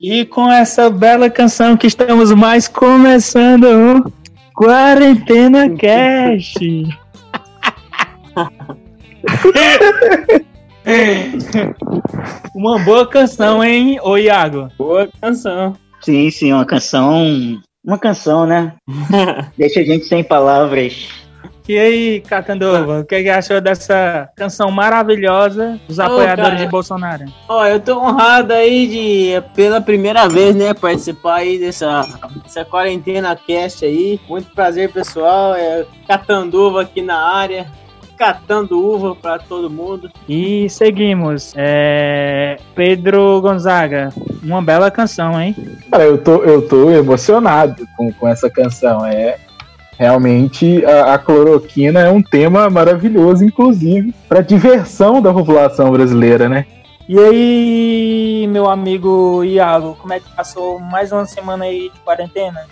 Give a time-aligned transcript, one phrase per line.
[0.00, 4.12] E com essa bela canção que estamos mais começando o
[4.54, 6.58] Quarentena Cast.
[12.54, 14.70] Uma boa canção, hein, ô Iago?
[14.78, 15.76] Boa canção.
[16.00, 17.60] Sim, sim, uma canção.
[17.84, 18.72] Uma canção, né?
[19.58, 21.10] Deixa a gente sem palavras.
[21.68, 26.64] E aí, Catandova, o que, que achou dessa canção maravilhosa dos apoiadores cara.
[26.64, 27.24] de Bolsonaro?
[27.48, 32.02] Ó, eu tô honrado aí de, pela primeira vez, né, participar aí dessa,
[32.42, 34.20] dessa quarentena cast aí.
[34.28, 35.54] Muito prazer, pessoal.
[35.54, 37.66] É Catanduva aqui na área.
[38.18, 40.10] Catando uva pra todo mundo.
[40.28, 41.54] E seguimos.
[41.56, 45.56] É, Pedro Gonzaga, uma bela canção, hein?
[45.90, 49.06] Cara, eu tô, eu tô emocionado com, com essa canção.
[49.06, 49.38] É
[50.00, 56.64] realmente a, a cloroquina é um tema maravilhoso, inclusive, para diversão da população brasileira, né?
[57.06, 62.66] E aí, meu amigo Iago, como é que passou mais uma semana aí de quarentena?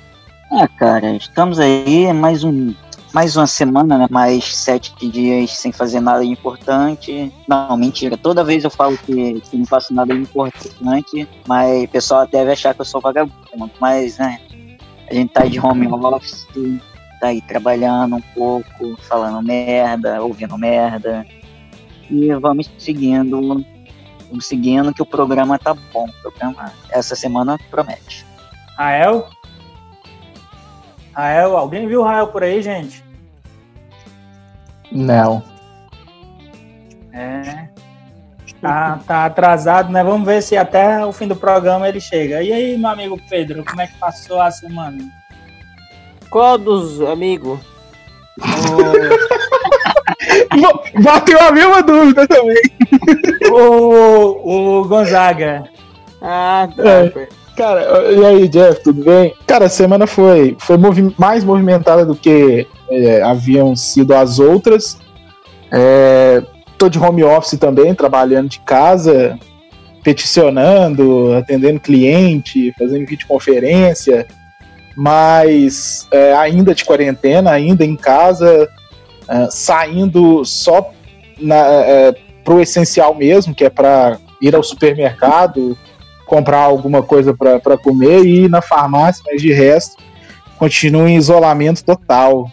[0.50, 2.72] Ah, cara, estamos aí, mais um.
[3.12, 4.06] Mais uma semana, né?
[4.10, 7.30] Mais sete dias sem fazer nada de importante.
[7.46, 8.16] Não, mentira.
[8.16, 12.52] Toda vez eu falo que, que não faço nada de importante, mas o pessoal deve
[12.52, 13.70] achar que eu sou vagabundo.
[13.78, 14.38] Mas, né?
[15.10, 16.46] A gente tá de home office,
[17.20, 21.26] tá aí trabalhando um pouco, falando merda, ouvindo merda.
[22.10, 23.64] E vamos seguindo.
[24.28, 26.08] Vamos seguindo que o programa tá bom.
[26.08, 28.26] O programa essa semana promete.
[28.76, 29.28] Rael?
[31.12, 33.04] Rael, alguém viu o Rael por aí, gente?
[34.92, 35.42] Não.
[37.12, 37.68] É.
[38.60, 40.02] Tá, tá atrasado, né?
[40.02, 42.42] Vamos ver se até o fim do programa ele chega.
[42.42, 45.17] E aí, meu amigo Pedro, como é que passou a semana?
[46.30, 47.58] Qual dos amigos?
[51.02, 52.56] Bateu a mesma dúvida também.
[53.50, 55.64] O, o Gonzaga.
[56.20, 57.08] Ah, É.
[57.08, 57.20] tá.
[57.56, 59.34] Cara, e aí, Jeff, tudo bem?
[59.44, 64.96] Cara, a semana foi, foi movi- mais movimentada do que é, haviam sido as outras.
[65.72, 66.40] É,
[66.76, 69.36] tô de home office também, trabalhando de casa,
[70.04, 74.24] peticionando, atendendo cliente, fazendo videoconferência,
[74.98, 78.68] mas é, ainda de quarentena, ainda em casa,
[79.28, 80.90] é, saindo só
[81.38, 85.78] na, é, pro essencial mesmo, que é para ir ao supermercado,
[86.26, 90.02] comprar alguma coisa para comer e ir na farmácia, mas de resto,
[90.58, 92.50] continuo em isolamento total.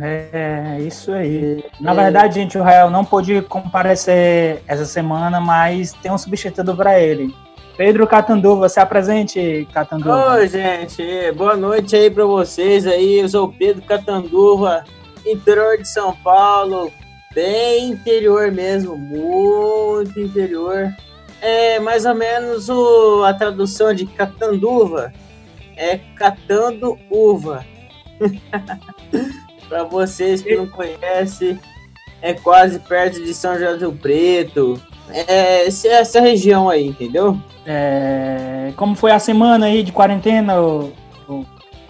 [0.00, 1.64] É, isso aí.
[1.80, 6.98] Na verdade, gente, o Rael não pôde comparecer essa semana, mas tem um substituto para
[6.98, 7.32] ele.
[7.78, 10.34] Pedro Catanduva, se apresente, Catanduva.
[10.34, 11.30] Oi, gente.
[11.36, 13.20] Boa noite aí pra vocês aí.
[13.20, 14.82] Eu sou o Pedro Catanduva,
[15.24, 16.90] interior de São Paulo.
[17.32, 20.92] Bem interior mesmo, muito interior.
[21.40, 25.12] É mais ou menos o, a tradução de Catanduva
[25.76, 27.64] é catando uva.
[29.68, 31.60] Pra vocês que não conhecem,
[32.22, 34.82] é quase perto de São José do Preto.
[35.10, 37.38] É essa, essa região aí, entendeu?
[37.64, 40.92] É, como foi a semana aí de quarentena, o,
[41.28, 41.44] o,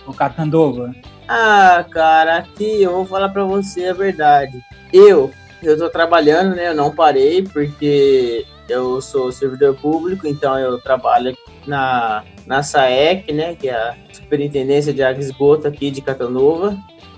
[0.07, 0.93] o Catanduva?
[1.29, 4.63] Ah, cara, aqui eu vou falar pra você a verdade.
[4.93, 5.31] Eu,
[5.63, 6.69] eu tô trabalhando, né?
[6.69, 11.37] Eu não parei porque eu sou servidor público, então eu trabalho
[11.67, 13.55] na, na SAEC, né?
[13.55, 16.77] Que é a Superintendência de Água e Esgoto aqui de Catanova.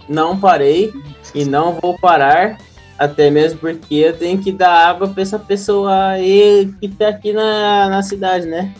[0.09, 0.93] Não parei
[1.35, 2.59] e não vou parar,
[3.01, 7.33] até mesmo porque eu tenho que dar água pra essa pessoa aí que tá aqui
[7.33, 8.75] na, na cidade, né?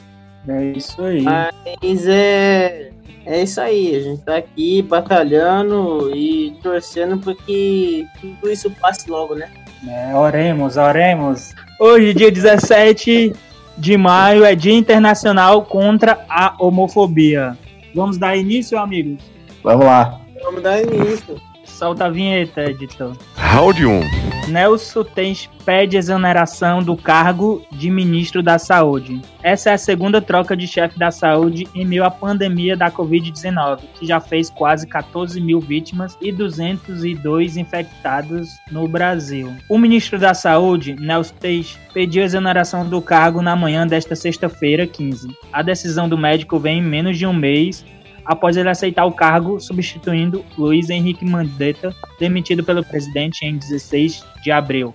[0.47, 1.23] É isso aí.
[1.23, 2.91] Mas é,
[3.25, 9.09] é isso aí, a gente tá aqui batalhando e torcendo para que tudo isso passe
[9.09, 9.49] logo, né?
[9.89, 11.55] É, oremos, oremos.
[11.81, 13.33] Hoje, dia 17
[13.79, 17.57] de maio, é Dia Internacional contra a Homofobia.
[17.95, 19.23] Vamos dar início, amigos?
[19.65, 20.21] Vamos lá.
[20.43, 21.41] Vamos dar início.
[21.65, 23.17] Solta a vinheta, editor.
[23.51, 24.49] Round 1.
[24.49, 29.21] Nelson Tens pede exoneração do cargo de ministro da Saúde.
[29.43, 33.81] Essa é a segunda troca de chefe da saúde em meio à pandemia da Covid-19,
[33.95, 39.53] que já fez quase 14 mil vítimas e 202 infectados no Brasil.
[39.69, 45.27] O ministro da Saúde, Nelson Teix, pediu exoneração do cargo na manhã desta sexta-feira, 15.
[45.53, 47.85] A decisão do médico vem em menos de um mês
[48.25, 54.51] após ele aceitar o cargo, substituindo Luiz Henrique Mandetta, demitido pelo presidente em 16 de
[54.51, 54.95] abril.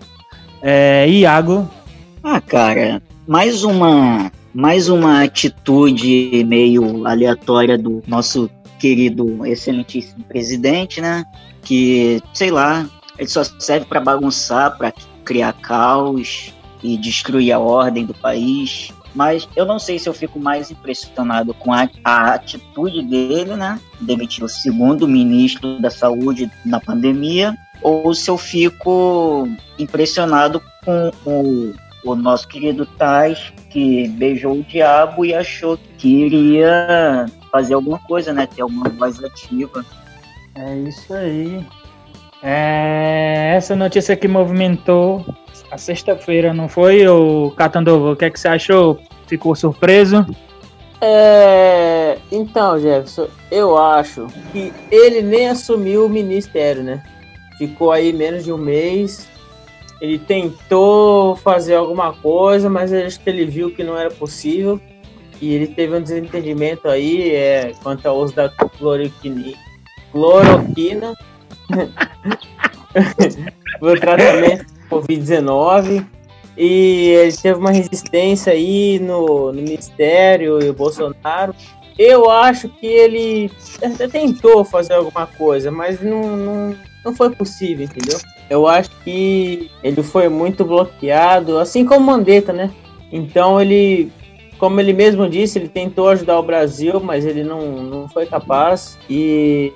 [0.62, 1.70] É, Iago.
[2.24, 8.50] Ah, cara, mais uma, mais uma atitude meio aleatória do nosso
[8.80, 11.24] querido, excelentíssimo presidente, né?
[11.62, 12.88] Que, sei lá,
[13.18, 14.94] ele só serve para bagunçar, para
[15.24, 18.92] criar caos e destruir a ordem do país.
[19.16, 23.80] Mas eu não sei se eu fico mais impressionado com a, a atitude dele, né?
[24.02, 29.48] Demitir o segundo ministro da saúde na pandemia, ou se eu fico
[29.80, 31.74] impressionado com o,
[32.04, 38.34] o nosso querido Tais, que beijou o diabo e achou que iria fazer alguma coisa,
[38.34, 38.46] né?
[38.46, 39.86] Ter alguma voz ativa.
[40.56, 41.66] É isso aí.
[42.44, 45.26] É, essa notícia que movimentou
[45.76, 48.14] a sexta-feira, não foi, o Catandovo?
[48.14, 48.98] O que é que você achou?
[49.28, 50.26] Ficou surpreso?
[51.02, 57.04] É, então, Jefferson, eu acho que ele nem assumiu o ministério, né?
[57.58, 59.28] Ficou aí menos de um mês.
[60.00, 64.80] Ele tentou fazer alguma coisa, mas acho que ele viu que não era possível.
[65.42, 69.54] E ele teve um desentendimento aí é, quanto ao uso da cloroquina,
[70.14, 71.14] cloroquina
[73.82, 76.06] o tratamento Covid-19
[76.58, 81.54] e ele teve uma resistência aí no, no Ministério e o Bolsonaro.
[81.98, 83.52] Eu acho que ele
[83.82, 88.20] até tentou fazer alguma coisa, mas não, não, não foi possível, entendeu?
[88.50, 92.72] Eu acho que ele foi muito bloqueado, assim como Mandetta, né?
[93.12, 94.12] Então ele,
[94.58, 98.98] como ele mesmo disse, ele tentou ajudar o Brasil, mas ele não, não foi capaz.
[99.10, 99.74] E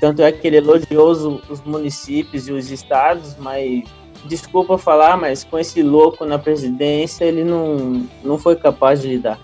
[0.00, 3.84] tanto é que ele elogiou os, os municípios e os estados, mas
[4.24, 9.38] desculpa falar, mas com esse louco na presidência, ele não, não foi capaz de lidar.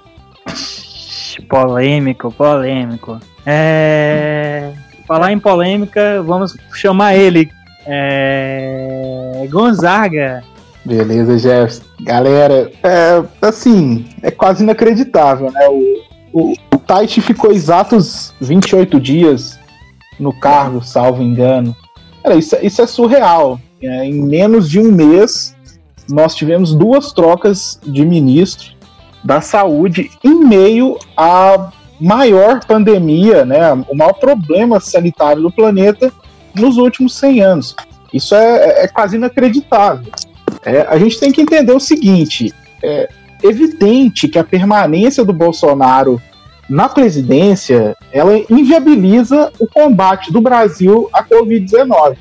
[1.48, 3.20] Polêmico, polêmico.
[3.44, 4.72] É...
[5.06, 7.50] Falar em polêmica, vamos chamar ele.
[7.86, 9.46] É...
[9.50, 10.42] Gonzaga.
[10.84, 11.82] Beleza, Jefferson.
[12.00, 15.68] Galera, é, assim, é quase inacreditável, né?
[15.68, 16.02] O,
[16.32, 19.58] o, o Taichi ficou exatos 28 dias
[20.18, 21.74] no cargo, salvo engano.
[22.22, 23.60] Cara, isso, isso é surreal.
[23.82, 25.54] É, em menos de um mês,
[26.08, 28.74] nós tivemos duas trocas de ministro
[29.22, 31.70] da saúde em meio à
[32.00, 36.12] maior pandemia, né, o maior problema sanitário do planeta
[36.54, 37.76] nos últimos 100 anos.
[38.12, 40.12] Isso é, é quase inacreditável.
[40.64, 42.52] É, a gente tem que entender o seguinte:
[42.82, 43.08] é
[43.42, 46.20] evidente que a permanência do Bolsonaro
[46.68, 52.16] na presidência ela inviabiliza o combate do Brasil à Covid-19.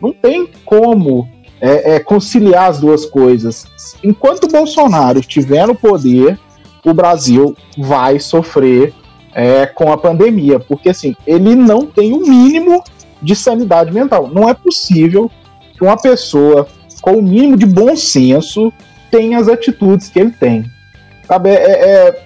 [0.00, 1.28] Não tem como
[1.60, 3.66] é, é, conciliar as duas coisas.
[4.02, 6.38] Enquanto o Bolsonaro estiver no poder,
[6.84, 8.94] o Brasil vai sofrer
[9.34, 12.82] é, com a pandemia, porque assim, ele não tem o mínimo
[13.20, 14.28] de sanidade mental.
[14.32, 15.30] Não é possível
[15.76, 16.66] que uma pessoa
[17.00, 18.72] com o mínimo de bom senso
[19.10, 20.64] tenha as atitudes que ele tem.
[21.26, 22.22] Sabe, é, é,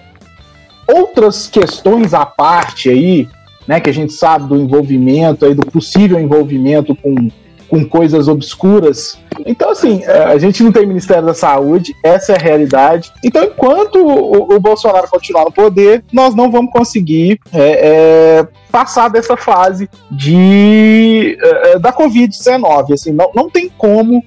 [0.87, 3.27] outras questões à parte aí,
[3.67, 7.29] né, que a gente sabe do envolvimento aí, do possível envolvimento com
[7.73, 9.17] com coisas obscuras.
[9.47, 13.11] Então, assim, é, a gente não tem Ministério da Saúde, essa é a realidade.
[13.23, 19.09] Então, enquanto o, o Bolsonaro continuar no poder, nós não vamos conseguir é, é, passar
[19.09, 22.93] dessa fase de é, é da Covid-19.
[22.93, 24.23] Assim, não, não tem como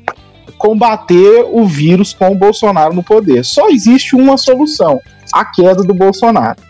[0.59, 3.45] combater o vírus com o Bolsonaro no poder.
[3.45, 4.99] Só existe uma solução:
[5.33, 6.66] a queda do Bolsonaro.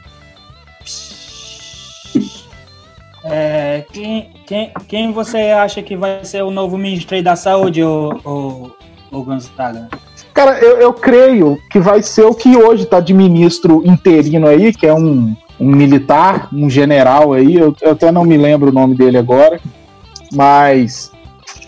[3.28, 8.20] É, quem, quem, quem você acha que vai ser o novo ministro da Saúde, o,
[8.24, 8.70] o,
[9.10, 9.88] o Gonzaga?
[10.32, 14.72] Cara, eu, eu creio que vai ser o que hoje está de ministro interino aí,
[14.72, 18.74] que é um, um militar, um general aí, eu, eu até não me lembro o
[18.74, 19.58] nome dele agora,
[20.32, 21.10] mas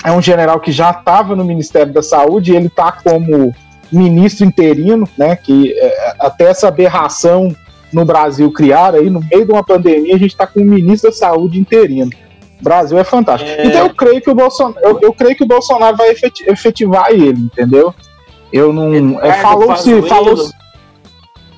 [0.04, 3.52] é um general que já estava no Ministério da Saúde ele está como
[3.90, 5.34] ministro interino, né?
[5.34, 7.54] Que é, até essa aberração
[7.92, 11.10] no Brasil criaram aí, no meio de uma pandemia, a gente está com o ministro
[11.10, 12.10] da Saúde interino.
[12.60, 13.50] O Brasil é fantástico.
[13.50, 13.66] É...
[13.66, 16.14] Então eu creio que o Bolsonaro, eu, eu, creio que o Bolsonaro vai
[16.46, 17.94] efetivar ele, entendeu?
[18.52, 19.20] Eu não.
[19.20, 20.02] É, falou-se.
[20.02, 20.36] Falou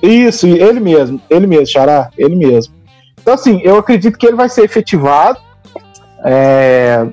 [0.01, 2.73] isso, ele mesmo, ele mesmo, Xará, ele mesmo.
[3.21, 5.39] Então, assim, eu acredito que ele vai ser efetivado.
[6.23, 7.05] É,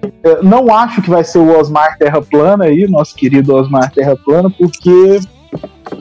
[0.42, 4.50] não acho que vai ser o Osmar Terra Plana aí, nosso querido Osmar Terra Plana,
[4.50, 5.20] porque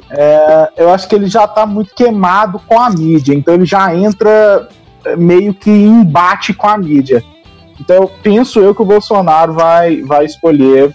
[0.10, 3.94] é, eu acho que ele já está muito queimado com a mídia, então ele já
[3.96, 4.68] entra
[5.06, 7.24] é, meio que em embate com a mídia.
[7.80, 10.94] Então penso eu que o Bolsonaro vai, vai escolher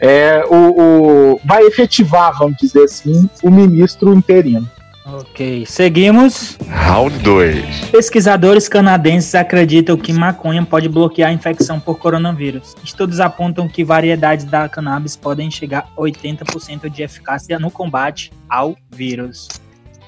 [0.00, 4.68] é, o, o, vai efetivar, vamos dizer assim, o ministro interino.
[5.12, 6.56] Ok, seguimos.
[6.68, 7.90] Round 2.
[7.90, 12.76] Pesquisadores canadenses acreditam que maconha pode bloquear a infecção por coronavírus.
[12.84, 18.76] Estudos apontam que variedades da cannabis podem chegar a 80% de eficácia no combate ao
[18.90, 19.48] vírus.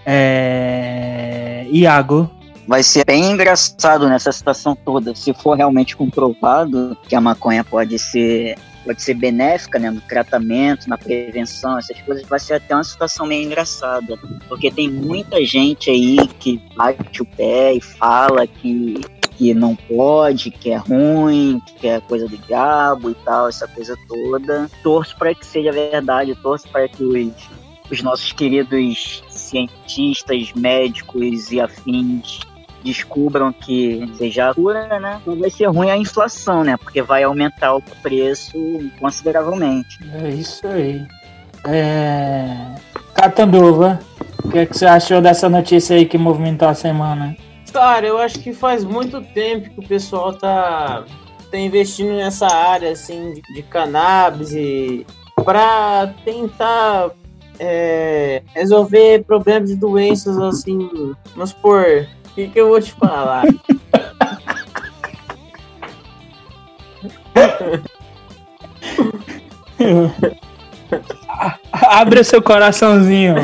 [0.06, 1.66] É...
[1.70, 2.30] Iago.
[2.68, 7.98] Vai ser bem engraçado nessa situação toda, se for realmente comprovado que a maconha pode
[7.98, 12.84] ser pode ser benéfica, né, no tratamento, na prevenção, essas coisas, vai ser até uma
[12.84, 19.00] situação meio engraçada, porque tem muita gente aí que bate o pé e fala que
[19.36, 23.96] que não pode, que é ruim, que é coisa do diabo e tal, essa coisa
[24.06, 24.70] toda.
[24.82, 27.32] Torço para que seja verdade, torço para que os,
[27.90, 32.40] os nossos queridos cientistas, médicos e afins
[32.82, 35.20] descubram que seja a cura, né?
[35.26, 36.76] Não vai ser ruim a inflação, né?
[36.76, 38.56] Porque vai aumentar o preço
[38.98, 39.98] consideravelmente.
[40.14, 41.06] É isso aí.
[41.66, 42.74] É...
[43.14, 44.00] Catanduva,
[44.44, 47.36] o que, é que você achou dessa notícia aí que movimentou a semana?
[47.72, 51.04] Cara, eu acho que faz muito tempo que o pessoal tá,
[51.50, 55.06] tá investindo nessa área assim de, de cannabis e
[55.44, 57.10] para tentar
[57.58, 63.44] é, resolver problemas de doenças assim, vamos por o que, que eu vou te falar?
[71.72, 73.34] Abre seu coraçãozinho.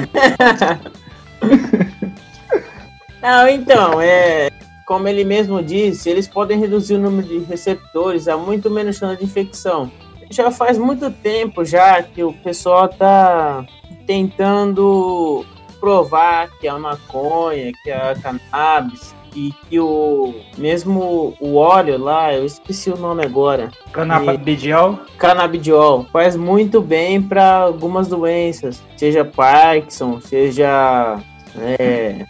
[3.22, 4.50] Não, então, é.
[4.86, 9.18] Como ele mesmo disse, eles podem reduzir o número de receptores a muito menos chance
[9.18, 9.92] de infecção.
[10.30, 13.66] Já faz muito tempo já que o pessoal tá
[14.06, 15.44] tentando
[15.80, 21.98] provar que é a maconha, que é a cannabis, e que o mesmo o óleo
[21.98, 23.70] lá, eu esqueci o nome agora.
[23.92, 24.98] Canabidiol?
[25.18, 31.18] Canabidiol faz muito bem para algumas doenças, seja Parkinson, seja
[31.56, 32.26] é,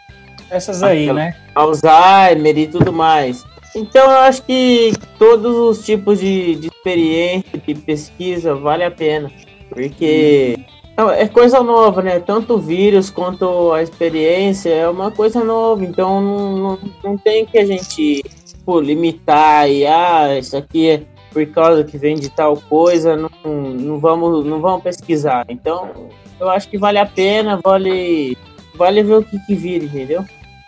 [0.50, 1.36] essas aí, né?
[1.54, 3.46] Alzheimer e tudo mais.
[3.74, 9.30] Então eu acho que todos os tipos de, de experiência, de pesquisa, vale a pena.
[9.70, 10.77] Porque hum
[11.12, 12.18] é coisa nova, né?
[12.18, 17.46] Tanto o vírus quanto a experiência é uma coisa nova, então não, não, não tem
[17.46, 21.02] que a gente tipo, limitar e ah, isso aqui é
[21.32, 25.46] por causa que vem de tal coisa, não, não, vamos, não vamos pesquisar.
[25.48, 26.08] Então,
[26.40, 28.36] eu acho que vale a pena, vale,
[28.74, 30.24] vale ver o que, que vira, entendeu?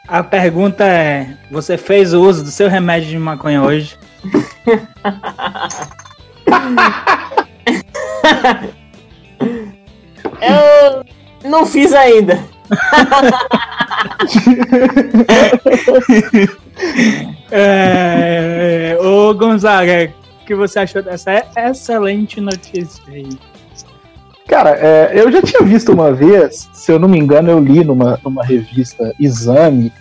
[0.06, 3.98] A pergunta é: você fez o uso do seu remédio de maconha hoje?
[10.40, 11.04] Eu
[11.48, 12.38] não fiz ainda.
[17.50, 23.28] é, ô Gonzaga, o que você achou dessa excelente notícia aí?
[24.46, 27.84] Cara, é, eu já tinha visto uma vez, se eu não me engano, eu li
[27.84, 29.92] numa, numa revista Exame.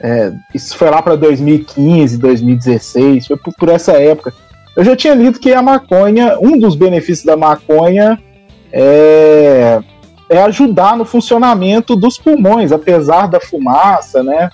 [0.00, 4.32] É, isso foi lá para 2015, 2016, foi por, por essa época.
[4.76, 8.18] Eu já tinha lido que a maconha, um dos benefícios da maconha
[8.72, 9.80] é,
[10.28, 14.48] é ajudar no funcionamento dos pulmões, apesar da fumaça, né?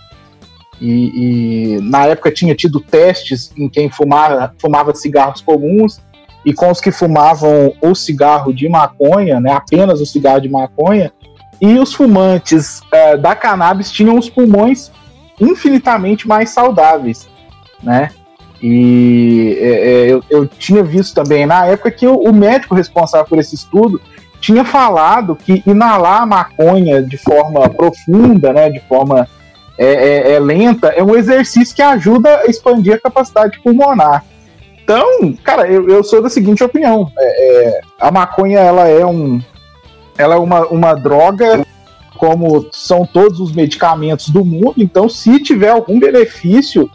[0.81, 6.01] E, e, na época tinha tido testes em quem fumava, fumava cigarros comuns
[6.45, 11.13] e com os que fumavam o cigarro de maconha, né, apenas o cigarro de maconha,
[11.61, 14.93] e os fumantes é, da cannabis tinham os pulmões
[15.41, 17.29] infinitamente mais saudáveis,
[17.83, 18.11] né?
[18.63, 23.27] E é, é, eu, eu, tinha visto também na época que o, o, médico responsável
[23.27, 24.01] por esse estudo
[24.41, 29.29] tinha falado que inalar maconha de forma profunda, né, de forma
[29.79, 34.25] é, é, é lenta, é um exercício que ajuda a expandir a capacidade pulmonar.
[34.83, 39.41] Então, cara, eu, eu sou da seguinte opinião: é, a maconha ela é um,
[40.17, 41.65] ela é uma, uma droga
[42.17, 44.75] como são todos os medicamentos do mundo.
[44.77, 46.91] Então, se tiver algum benefício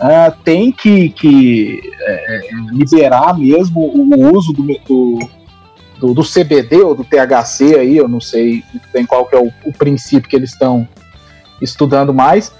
[0.00, 2.40] uh, tem que, que é,
[2.72, 5.18] liberar mesmo o uso do, do,
[5.98, 9.38] do, do, CBD ou do THC aí, eu não sei muito bem qual que é
[9.38, 10.88] o, o princípio que eles estão
[11.60, 12.52] estudando mais,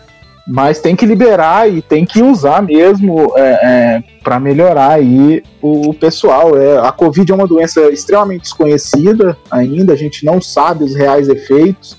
[0.47, 5.91] mas tem que liberar e tem que usar mesmo é, é, para melhorar aí o,
[5.91, 6.57] o pessoal.
[6.57, 11.29] É, a Covid é uma doença extremamente desconhecida ainda, a gente não sabe os reais
[11.29, 11.99] efeitos.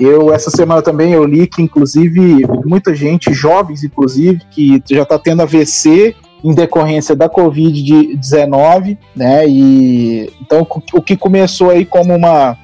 [0.00, 5.18] Eu, essa semana também, eu li que, inclusive, muita gente, jovens, inclusive, que já está
[5.18, 9.48] tendo AVC em decorrência da Covid-19, né?
[9.48, 12.56] E então o que começou aí como uma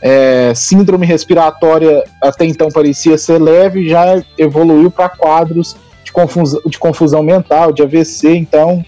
[0.00, 6.78] é, síndrome respiratória até então parecia ser leve, já evoluiu para quadros de confusão, de
[6.78, 8.36] confusão mental, de AVC.
[8.36, 8.84] Então,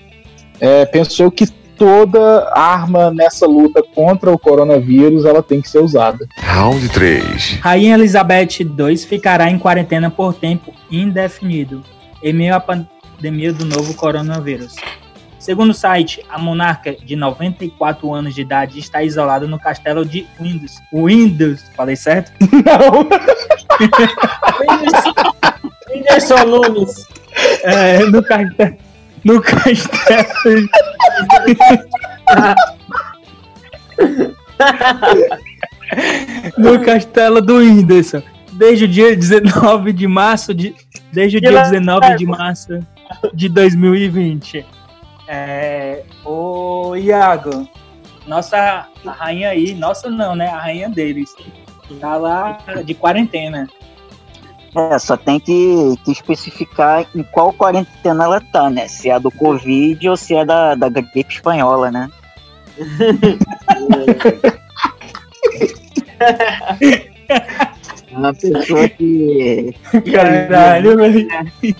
[0.61, 0.87] é,
[1.35, 1.47] que
[1.79, 6.27] toda arma nessa luta contra o coronavírus ela tem que ser usada.
[6.39, 7.59] Round 3.
[7.61, 11.83] Rainha Elizabeth II ficará em quarentena por tempo indefinido,
[12.23, 14.75] em meio à pandemia do novo coronavírus.
[15.39, 20.27] Segundo o site, a monarca de 94 anos de idade está isolada no castelo de
[20.41, 20.75] Windows.
[20.93, 22.33] Windows, falei certo?
[22.43, 23.09] Não.
[25.89, 27.07] Whindersson Nunes.
[27.63, 28.88] É, no castelo.
[29.25, 30.69] No castelo.
[36.57, 38.23] no castelo do Whindersson.
[38.53, 40.75] Desde o dia 19 de março de.
[41.13, 42.81] Desde o dia 19 de março
[43.33, 44.67] de 2020.
[45.27, 47.69] É, o Iago,
[48.27, 50.49] nossa rainha aí, nossa não, né?
[50.49, 51.35] A rainha deles.
[52.01, 53.69] Tá lá de quarentena.
[54.79, 58.87] É, só tem que, que especificar em qual quarentena ela tá, né?
[58.87, 62.09] Se é a do Covid ou se é da, da gripe espanhola, né?
[66.21, 67.09] É
[68.17, 69.75] uma pessoa que.
[70.13, 71.29] Caralho, velho.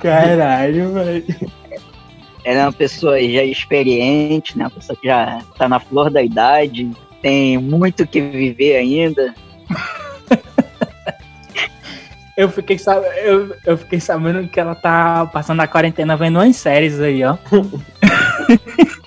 [0.00, 1.50] Caralho, velho.
[2.42, 4.64] Ela é uma pessoa já experiente, né?
[4.64, 9.34] Uma pessoa que já tá na flor da idade, tem muito que viver ainda.
[12.36, 13.04] Eu fiquei, sab...
[13.22, 17.36] eu, eu fiquei sabendo que ela tá passando a quarentena vendo umas séries aí, ó.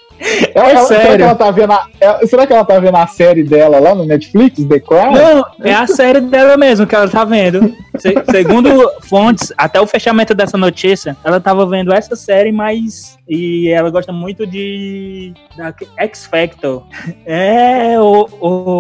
[0.56, 1.26] Ela- É ela- será, que sério.
[1.26, 4.06] ela tá vendo a, ela- será que ela tá vendo a série dela lá no
[4.06, 5.12] Netflix, The Crown?
[5.14, 7.74] Não, é a série dela mesmo que ela tá vendo.
[7.98, 8.70] Se- segundo
[9.02, 13.18] fontes, até o fechamento dessa notícia, ela tava vendo essa série, mas.
[13.28, 15.34] E ela gosta muito de.
[15.56, 16.84] Da X Factor.
[17.26, 18.28] É o,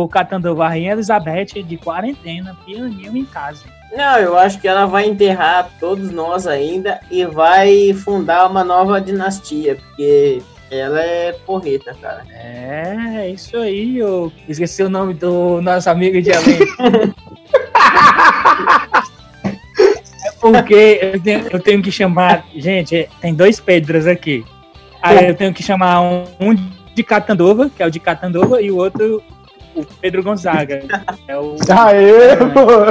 [0.03, 3.63] o catando Rainha Elizabeth de quarentena, pianinho em casa.
[3.95, 8.99] Não, eu acho que ela vai enterrar todos nós ainda e vai fundar uma nova
[8.99, 10.41] dinastia, porque
[10.77, 12.23] ela é porreta, cara.
[12.31, 16.65] É, isso aí, eu esqueci o nome do nosso amigo de elenco.
[20.25, 22.45] é porque eu tenho, eu tenho que chamar.
[22.55, 24.45] Gente, tem dois Pedros aqui.
[25.01, 26.55] Aí eu tenho que chamar um, um
[26.95, 29.21] de Catanduva, que é o de Catanduva, e o outro,
[29.75, 30.83] o Pedro Gonzaga.
[31.27, 31.57] É o.
[31.69, 32.85] Aê, pô.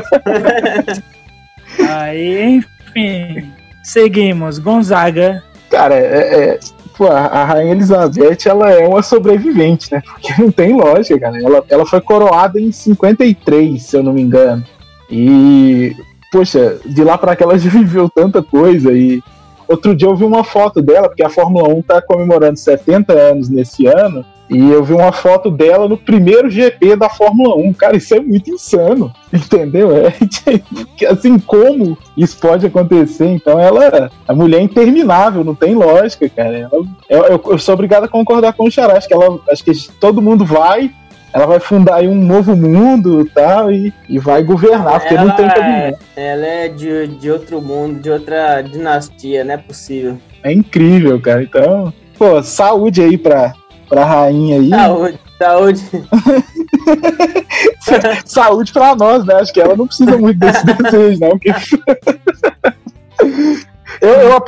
[1.90, 3.52] Aí, enfim.
[3.82, 4.58] Seguimos.
[4.58, 5.42] Gonzaga.
[5.70, 6.58] Cara, é, é-
[6.96, 10.02] pô, a a Rainha Elizabeth, ela é uma sobrevivente, né?
[10.04, 11.42] Porque não tem lógica, cara.
[11.42, 14.64] Ela, ela foi coroada em 53, se eu não me engano.
[15.10, 15.94] E,
[16.30, 18.92] poxa, de lá pra cá ela já viveu tanta coisa.
[18.92, 19.22] E
[19.68, 23.48] outro dia eu vi uma foto dela, porque a Fórmula 1 tá comemorando 70 anos
[23.48, 24.24] nesse ano.
[24.50, 27.72] E eu vi uma foto dela no primeiro GP da Fórmula 1.
[27.72, 29.10] Cara, isso é muito insano.
[29.32, 29.90] Entendeu?
[29.96, 30.12] É,
[31.08, 33.26] assim, como isso pode acontecer?
[33.26, 34.10] Então ela.
[34.28, 36.56] A mulher é interminável, não tem lógica, cara.
[36.58, 36.70] Ela-
[37.08, 38.98] eu, eu- sou obrigado a concordar com o Xará.
[38.98, 39.40] Acho que ela.
[39.50, 40.90] Acho que todo mundo vai.
[41.32, 45.46] Ela vai fundar aí um novo mundo tal, e, e vai governar, porque não tem
[45.46, 45.98] Ela cabimento.
[46.14, 50.18] Ela é de, de outro mundo, de outra dinastia, não é possível.
[50.42, 51.42] É incrível, cara.
[51.42, 53.54] Então, pô, saúde aí pra,
[53.92, 54.70] pra rainha aí.
[54.70, 55.82] Saúde, saúde.
[58.24, 59.34] saúde pra nós, né?
[59.34, 61.30] Acho que ela não precisa muito desse desejo, não.
[61.30, 61.52] porque-
[64.00, 64.42] Eu, eu,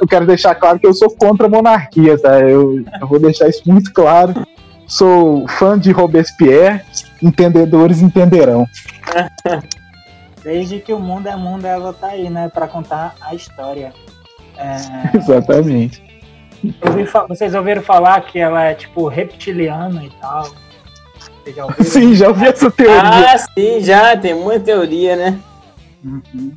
[0.00, 2.40] eu quero deixar claro que eu sou contra a monarquia, tá?
[2.40, 4.34] Eu, eu vou deixar isso muito claro.
[4.88, 6.80] Sou fã de Robespierre,
[7.22, 8.66] entendedores entenderão.
[10.42, 12.48] Desde que o mundo é mundo, ela tá aí, né?
[12.48, 13.92] Pra contar a história.
[14.56, 16.02] É, Exatamente.
[17.28, 20.50] Vocês ouviram falar que ela é tipo reptiliana e tal?
[21.44, 21.84] Vocês já ouviram?
[21.84, 23.02] Sim, já ouvi essa teoria.
[23.02, 25.38] Ah, sim, já, tem muita teoria, né?
[26.04, 26.52] Uhum.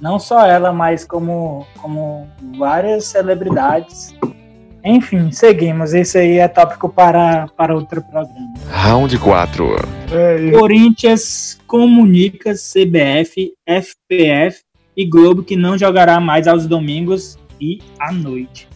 [0.00, 4.14] Não só ela, mas como, como várias celebridades.
[4.84, 5.92] Enfim, seguimos.
[5.92, 8.54] Esse aí é tópico para, para outro programa.
[8.70, 9.74] Round 4.
[10.12, 14.62] É, Corinthians comunica CBF, FPF
[14.96, 18.68] e Globo que não jogará mais aos domingos e à noite.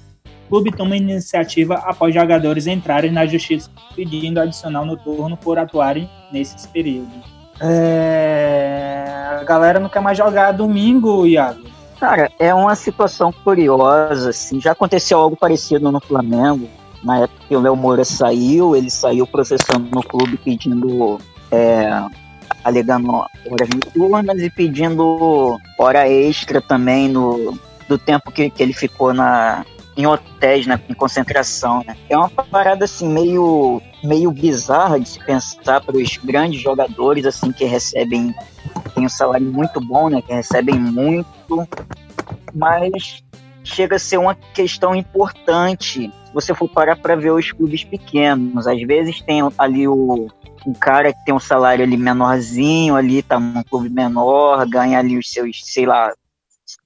[0.53, 6.67] O clube toma iniciativa após jogadores entrarem na justiça pedindo adicional noturno por atuarem nesses
[6.67, 7.25] períodos.
[7.59, 11.63] É, A galera não quer mais jogar domingo, Iago.
[11.99, 14.61] Cara, é uma situação curiosa, assim.
[14.61, 16.69] Já aconteceu algo parecido no Flamengo.
[17.03, 21.19] Na época que o Léo Moura saiu, ele saiu processando no clube pedindo
[21.51, 22.05] é,
[22.63, 29.15] alegando horas noturnas e pedindo hora extra também no, do tempo que, que ele ficou
[29.15, 29.65] na,
[29.97, 31.97] em hotéis, né, em concentração, né?
[32.09, 37.53] É uma parada assim meio meio bizarra de se pensar para os grandes jogadores assim
[37.53, 38.35] que recebem
[38.95, 41.69] tem um salário muito bom, né, que recebem muito,
[42.55, 43.23] mas
[43.65, 46.13] chega a ser uma questão importante.
[46.27, 50.29] Se você for parar para ver os clubes pequenos, às vezes tem ali o
[50.65, 55.19] um cara que tem um salário ali menorzinho, ali tá num clube menor, ganha ali
[55.19, 56.13] os seus, sei lá,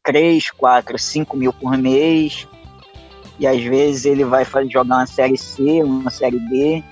[0.02, 2.48] 3, 4, 5 mil por mês
[3.38, 6.82] e às vezes ele vai jogar uma série C, uma série B,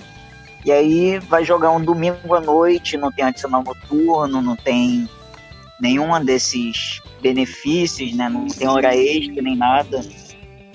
[0.64, 5.08] e aí vai jogar um domingo à noite, não tem adicional noturno, não tem
[5.80, 8.28] nenhuma desses benefícios, né?
[8.28, 10.00] Não tem hora extra nem nada.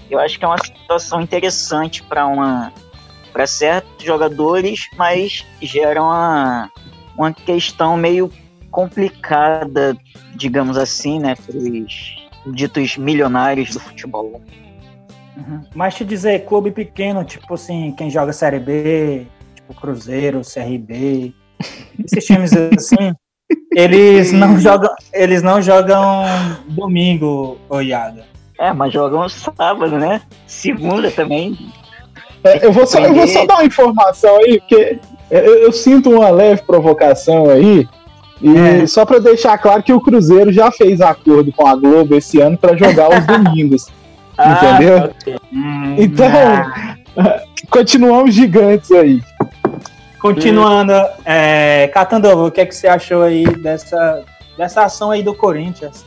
[0.10, 2.74] Eu acho que é uma situação interessante para uma
[3.32, 6.72] para certos jogadores, mas gera uma,
[7.16, 8.32] uma questão meio
[8.72, 9.96] complicada,
[10.36, 14.42] digamos assim, né, para os ditos milionários do futebol.
[15.40, 15.62] Uhum.
[15.74, 19.26] Mas te dizer, clube pequeno, tipo assim, quem joga Série B,
[19.56, 21.34] tipo Cruzeiro, CRB,
[22.04, 23.14] esses times assim,
[23.74, 26.24] eles não jogam, eles não jogam
[26.68, 28.24] domingo, ô Iaga.
[28.60, 30.22] É, mas jogam sábado, né?
[30.46, 31.58] Segunda também.
[32.44, 35.00] É, eu, vou só, eu vou só dar uma informação aí, porque
[35.32, 37.88] eu, eu sinto uma leve provocação aí.
[38.42, 38.88] E é.
[38.88, 42.58] só para deixar claro que o Cruzeiro já fez acordo com a Globo esse ano
[42.58, 43.88] para jogar os domingos.
[44.40, 44.98] Ah, entendeu?
[45.06, 45.36] Okay.
[45.52, 46.26] Hum, então,
[47.18, 47.44] ah.
[47.70, 49.22] continuamos gigantes aí.
[50.20, 50.94] Continuando,
[51.26, 54.24] é, Catandovo, o que, é que você achou aí dessa,
[54.58, 56.06] dessa ação aí do Corinthians?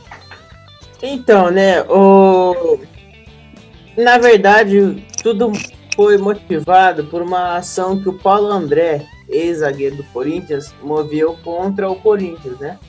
[1.01, 2.79] Então, né, o...
[3.97, 5.51] na verdade, tudo
[5.95, 11.95] foi motivado por uma ação que o Paulo André, ex-zagueiro do Corinthians, moveu contra o
[11.95, 12.79] Corinthians, né?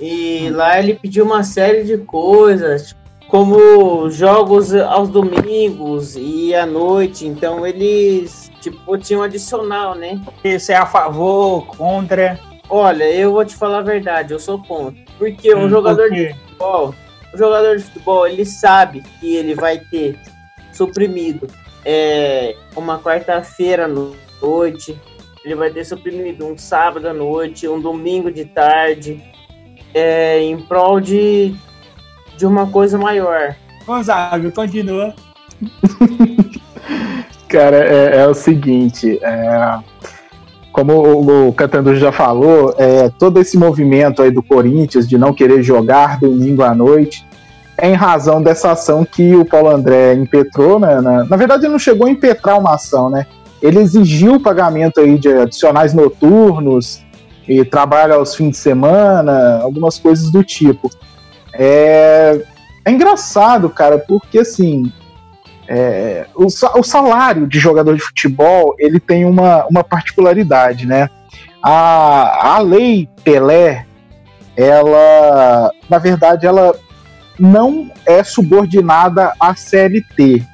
[0.00, 0.56] E hum.
[0.56, 2.94] lá ele pediu uma série de coisas,
[3.28, 10.20] como jogos aos domingos e à noite, então eles tipo tinham adicional, né?
[10.44, 12.38] Você é a favor, contra?
[12.68, 15.00] Olha, eu vou te falar a verdade, eu sou contra.
[15.18, 16.94] Porque hum, um jogador de futebol,
[17.32, 20.18] o jogador de futebol, ele sabe que ele vai ter
[20.72, 21.46] suprimido
[21.84, 25.00] é, uma quarta-feira à noite,
[25.44, 29.22] ele vai ter suprimido um sábado à noite, um domingo de tarde,
[29.94, 31.54] é, em prol de
[32.36, 33.54] de uma coisa maior.
[33.86, 35.14] Gonzaga, continua.
[37.48, 39.78] Cara, é, é, o seguinte, é,
[40.72, 45.32] como o, o Catandu já falou, é, todo esse movimento aí do Corinthians de não
[45.32, 47.24] querer jogar domingo à noite
[47.78, 51.00] é em razão dessa ação que o Paulo André impetrou, né?
[51.00, 53.26] Na, na verdade, ele não chegou a impetrar uma ação, né?
[53.62, 57.04] Ele exigiu o pagamento aí de adicionais noturnos
[57.46, 60.90] e trabalho aos fins de semana, algumas coisas do tipo.
[61.58, 62.40] É,
[62.84, 64.92] é engraçado, cara, porque assim,
[65.68, 71.08] é, o, o, salário de jogador de futebol ele tem uma, uma particularidade, né?
[71.62, 73.86] A, a lei Pelé,
[74.56, 76.74] ela, na verdade, ela
[77.38, 80.44] não é subordinada à CLT.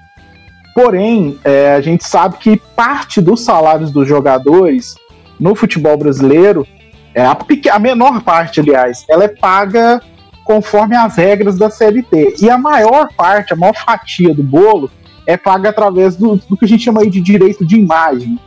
[0.75, 4.95] Porém, é, a gente sabe que parte dos salários dos jogadores
[5.39, 6.67] no futebol brasileiro,
[7.15, 7.37] é, a,
[7.73, 10.01] a menor parte, aliás, ela é paga
[10.45, 12.37] conforme as regras da CLT.
[12.41, 14.91] E a maior parte, a maior fatia do bolo
[15.27, 18.39] é paga através do, do que a gente chama aí de direito de imagem,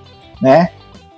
[0.42, 0.70] né?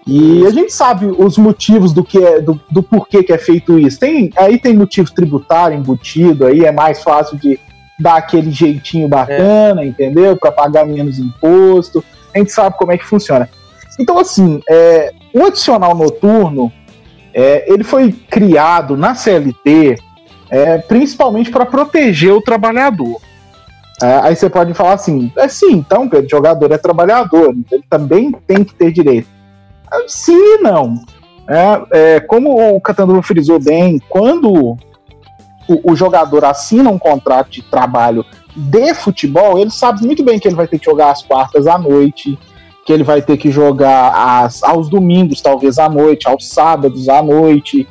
[0.06, 3.78] E a gente sabe os motivos do que é, do, do porquê que é feito
[3.78, 4.00] isso.
[4.00, 7.60] Tem, aí tem motivo tributário embutido, aí é mais fácil de
[8.00, 9.88] dar aquele jeitinho bacana, é.
[9.88, 10.38] entendeu?
[10.38, 12.02] Para pagar menos imposto.
[12.34, 13.50] A gente sabe como é que funciona.
[14.00, 16.72] Então, assim, é, o adicional noturno,
[17.34, 19.98] é, ele foi criado na CLT
[20.50, 23.20] é, principalmente para proteger o trabalhador.
[24.02, 28.32] É, aí você pode falar assim, é sim, então, Pedro, jogador é trabalhador, ele também
[28.46, 29.28] tem que ter direito.
[29.92, 30.96] É, sim e não.
[31.50, 34.78] É, é, como o Catanduva frisou bem, quando
[35.68, 40.48] o, o, jogador assina um contrato de trabalho de futebol, ele sabe muito bem que
[40.48, 42.38] ele vai ter que jogar às quartas à noite,
[42.86, 47.22] que ele vai ter que jogar às, aos domingos, talvez à noite, aos sábados à
[47.24, 47.88] noite,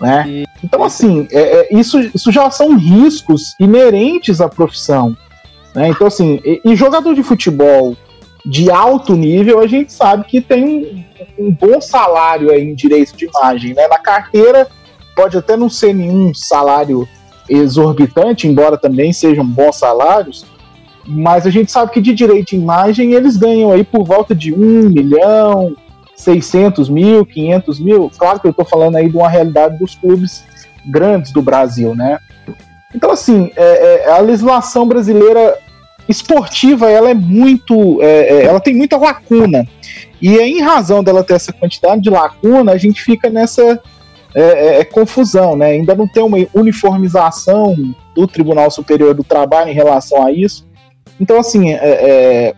[0.00, 0.44] né?
[0.62, 5.16] Então, assim, é, é, isso, isso já são riscos inerentes à profissão.
[5.74, 5.88] Né?
[5.88, 7.96] Então, assim, e, e, jogador de futebol
[8.44, 11.04] de alto nível, a gente sabe que tem
[11.38, 13.74] um, um bom salário aí em direito de imagem.
[13.74, 13.88] Né?
[13.88, 14.68] Na carteira,
[15.14, 17.08] pode até não ser nenhum salário
[17.48, 20.44] exorbitante, embora também sejam bons salários,
[21.06, 24.52] mas a gente sabe que de direito de imagem eles ganham aí por volta de
[24.52, 25.76] um milhão,
[26.16, 28.10] 600 mil, 500 mil.
[28.16, 30.44] Claro que eu estou falando aí de uma realidade dos clubes
[30.86, 32.18] grandes do Brasil, né?
[32.94, 35.58] Então, assim, é, é, a legislação brasileira
[36.08, 39.66] esportiva, ela é muito, é, é ela tem muita lacuna.
[40.22, 43.78] E em razão dela ter essa quantidade de lacuna, a gente fica nessa
[44.34, 45.72] é, é, confusão, né?
[45.72, 47.76] Ainda não tem uma uniformização
[48.14, 50.66] do Tribunal Superior do Trabalho em relação a isso.
[51.20, 51.70] Então, assim,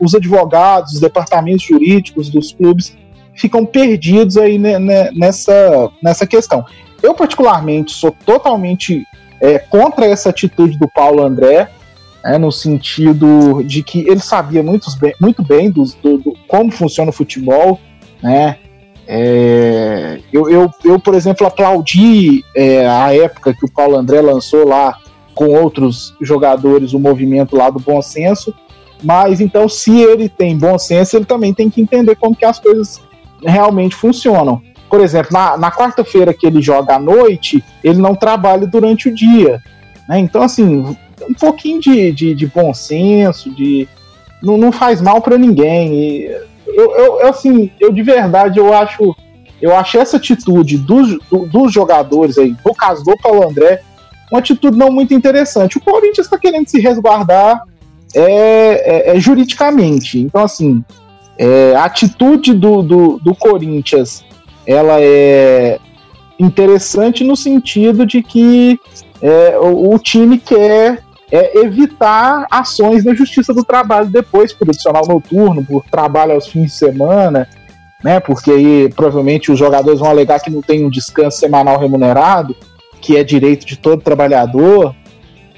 [0.01, 2.97] os advogados, os departamentos jurídicos dos clubes
[3.39, 6.65] ficam perdidos aí nessa, nessa questão.
[7.03, 9.07] Eu, particularmente, sou totalmente
[9.41, 11.69] é, contra essa atitude do Paulo André,
[12.25, 16.71] é, no sentido de que ele sabia muito bem, muito bem do, do, do como
[16.73, 17.79] funciona o futebol,
[18.21, 18.59] né?
[19.11, 24.69] É, eu, eu, eu, por exemplo, aplaudi é, a época que o Paulo André lançou
[24.69, 24.99] lá
[25.35, 28.53] com outros jogadores o movimento lá do bom senso,
[29.03, 32.59] mas então se ele tem bom senso, ele também tem que entender como que as
[32.59, 33.01] coisas
[33.45, 34.63] realmente funcionam.
[34.89, 39.15] Por exemplo, na, na quarta-feira que ele joga à noite, ele não trabalha durante o
[39.15, 39.61] dia.
[40.09, 40.19] Né?
[40.19, 40.97] Então, assim,
[41.29, 43.87] um pouquinho de, de, de bom senso, de
[44.43, 45.95] não, não faz mal para ninguém.
[45.95, 46.25] E
[46.67, 49.15] eu, eu, assim, eu de verdade, eu acho,
[49.61, 53.83] eu acho essa atitude dos, do, dos jogadores aí, no caso do Paulo André,
[54.31, 55.79] uma atitude não muito interessante.
[55.79, 57.63] O Corinthians está querendo se resguardar
[58.15, 60.19] é, é, é, juridicamente.
[60.19, 60.85] Então, assim,
[61.39, 64.25] é, a atitude do, do, do Corinthians
[64.67, 65.79] ela é
[66.39, 68.79] interessante no sentido de que
[69.23, 75.07] é, o, o, time quer é, evitar ações na justiça do trabalho depois, por adicional
[75.07, 77.49] noturno, por trabalho aos fins de semana,
[78.05, 78.21] né?
[78.21, 82.55] Porque aí provavelmente os jogadores vão alegar que não tem um descanso semanal remunerado,
[83.01, 84.95] que é direito de todo trabalhador.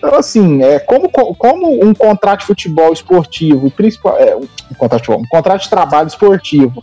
[0.00, 5.28] Então, assim, é, como, como um contrato de futebol esportivo, principal, é, um, contrato, um
[5.28, 6.82] contrato de trabalho esportivo,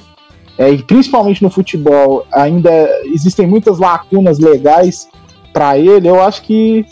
[0.56, 2.70] é, e principalmente no futebol, ainda
[3.06, 5.10] existem muitas lacunas legais
[5.52, 6.86] para ele, eu acho que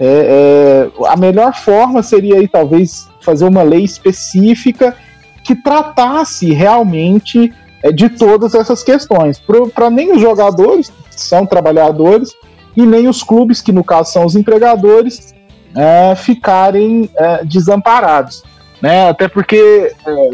[0.00, 4.96] é, é, a melhor forma seria aí, talvez fazer uma lei específica
[5.44, 7.52] que tratasse realmente
[7.84, 9.40] é, de todas essas questões.
[9.72, 12.34] Para nem os jogadores, que são trabalhadores,
[12.76, 15.34] e nem os clubes, que no caso são os empregadores,
[15.78, 18.42] é, ficarem é, desamparados.
[18.82, 19.08] Né?
[19.08, 20.30] Até porque, é,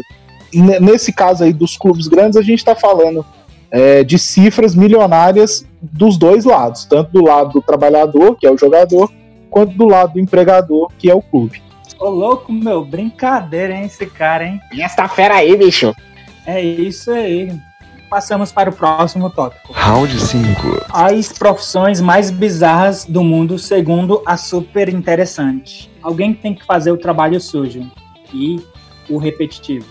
[0.81, 3.23] nesse caso aí dos clubes grandes, a gente está falando
[3.69, 8.57] é, de cifras milionárias dos dois lados, tanto do lado do trabalhador, que é o
[8.57, 9.11] jogador,
[9.51, 11.61] quanto do lado do empregador, que é o clube.
[11.99, 14.59] Ô louco, meu, brincadeira, hein, esse cara, hein?
[14.73, 15.95] E essa fera aí, bicho?
[16.45, 17.51] É isso aí
[18.09, 19.73] passamos para o próximo tópico.
[19.73, 20.85] Round 5.
[20.91, 25.91] As profissões mais bizarras do mundo, segundo a super interessante.
[26.01, 27.89] Alguém que tem que fazer o trabalho sujo
[28.33, 28.61] e
[29.09, 29.87] o repetitivo,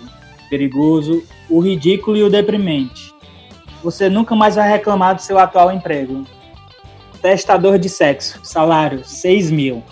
[0.49, 3.15] perigoso, o ridículo e o deprimente.
[3.83, 6.25] Você nunca mais vai reclamar do seu atual emprego.
[7.21, 9.83] Testador de sexo, salário 6 mil.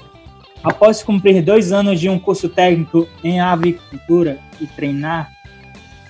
[0.63, 5.33] Após cumprir dois anos de um curso técnico em avicultura e treinar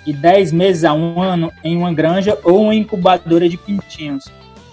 [0.04, 4.24] de 10 meses a um ano em uma granja ou uma incubadora de pintinhos.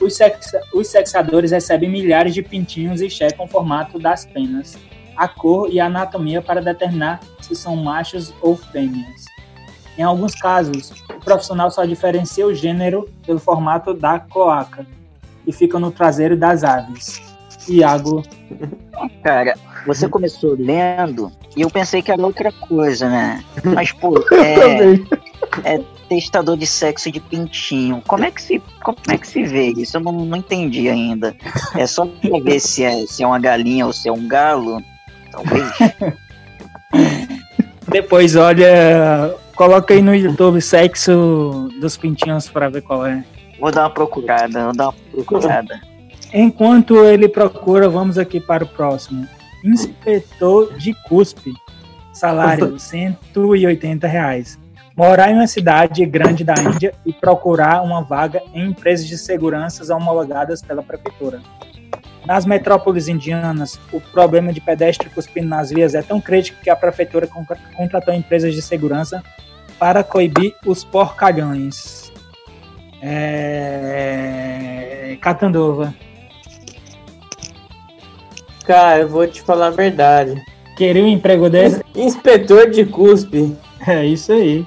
[0.02, 4.78] Os, sexa os sexadores recebem milhares de pintinhos e checam o formato das penas,
[5.16, 9.26] a cor e a anatomia para determinar se são machos ou fêmeas.
[9.98, 14.88] Em alguns casos, o profissional só diferencia o gênero pelo formato da cloaca,
[15.44, 17.29] que fica no traseiro das aves.
[17.68, 18.24] Iago.
[19.24, 23.44] Cara, você começou lendo e eu pensei que era outra coisa, né?
[23.64, 28.02] Mas, pô, é, é testador de sexo de pintinho.
[28.08, 29.98] Como é que se, como é que se vê isso?
[29.98, 31.36] Eu não, não entendi ainda.
[31.76, 34.82] É só pra ver se é, se é uma galinha ou se é um galo?
[35.32, 35.70] Talvez.
[37.88, 43.24] Depois, olha, coloca aí no YouTube sexo dos pintinhos para ver qual é.
[43.60, 45.89] Vou dar uma procurada, vou dar uma procurada.
[46.34, 49.28] Enquanto ele procura, vamos aqui para o próximo.
[49.64, 51.54] Inspetor de cuspe.
[52.14, 54.60] Salário 180 reais.
[54.96, 59.96] Morar em uma cidade grande da Índia e procurar uma vaga em empresas de segurança
[59.96, 61.42] homologadas pela prefeitura.
[62.26, 66.76] Nas metrópoles indianas, o problema de pedestre cuspindo nas vias é tão crítico que a
[66.76, 67.28] prefeitura
[67.76, 69.24] contratou empresas de segurança
[69.80, 72.12] para coibir os porcalhões.
[73.02, 73.98] É...
[75.22, 75.94] Catanduva.
[78.70, 80.40] Cara, eu vou te falar a verdade.
[80.78, 81.84] Queria um emprego desse?
[81.96, 83.58] Inspetor de cuspe.
[83.88, 84.64] É isso aí.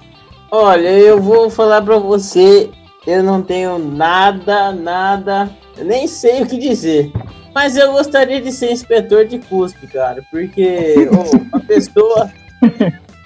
[0.51, 2.69] Olha, eu vou falar pra você,
[3.07, 7.13] eu não tenho nada, nada, eu nem sei o que dizer.
[7.55, 12.33] Mas eu gostaria de ser inspetor de cuspe, cara, porque oh, uma pessoa,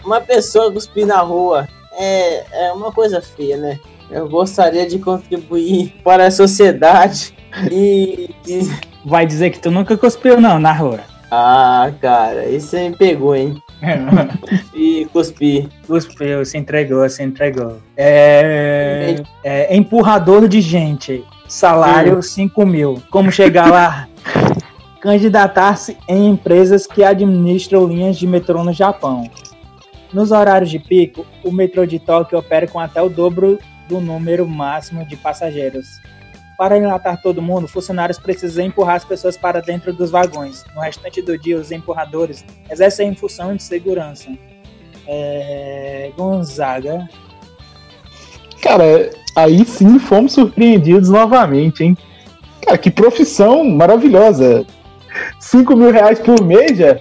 [0.05, 3.81] uma pessoa cuspir na rua é, é uma coisa feia, né?
[4.11, 7.35] eu gostaria de contribuir para a sociedade
[7.71, 8.95] e, e...
[9.07, 10.99] Vai dizer que tu nunca cuspiu, não, na rua.
[11.31, 13.62] Ah, cara, isso me pegou, hein?
[14.75, 15.69] e cuspi.
[15.87, 17.79] Cuspiu, se entregou, se entregou.
[17.97, 21.25] É, é empurrador de gente.
[21.47, 23.01] Salário 5 mil.
[23.09, 24.09] Como chegar lá?
[25.01, 29.31] Candidatar-se em empresas que administram linhas de metrô no Japão.
[30.12, 33.57] Nos horários de pico, o metrô de Tóquio opera com até o dobro
[33.88, 35.87] do número máximo de passageiros.
[36.57, 40.64] Para enlatar todo mundo, funcionários precisam empurrar as pessoas para dentro dos vagões.
[40.75, 44.31] No restante do dia, os empurradores exercem função de segurança.
[45.07, 46.11] É...
[46.16, 47.07] Gonzaga.
[48.62, 51.97] Cara, aí sim fomos surpreendidos novamente, hein?
[52.62, 54.66] Cara, que profissão maravilhosa.
[55.38, 56.99] 5 mil reais por mês, já?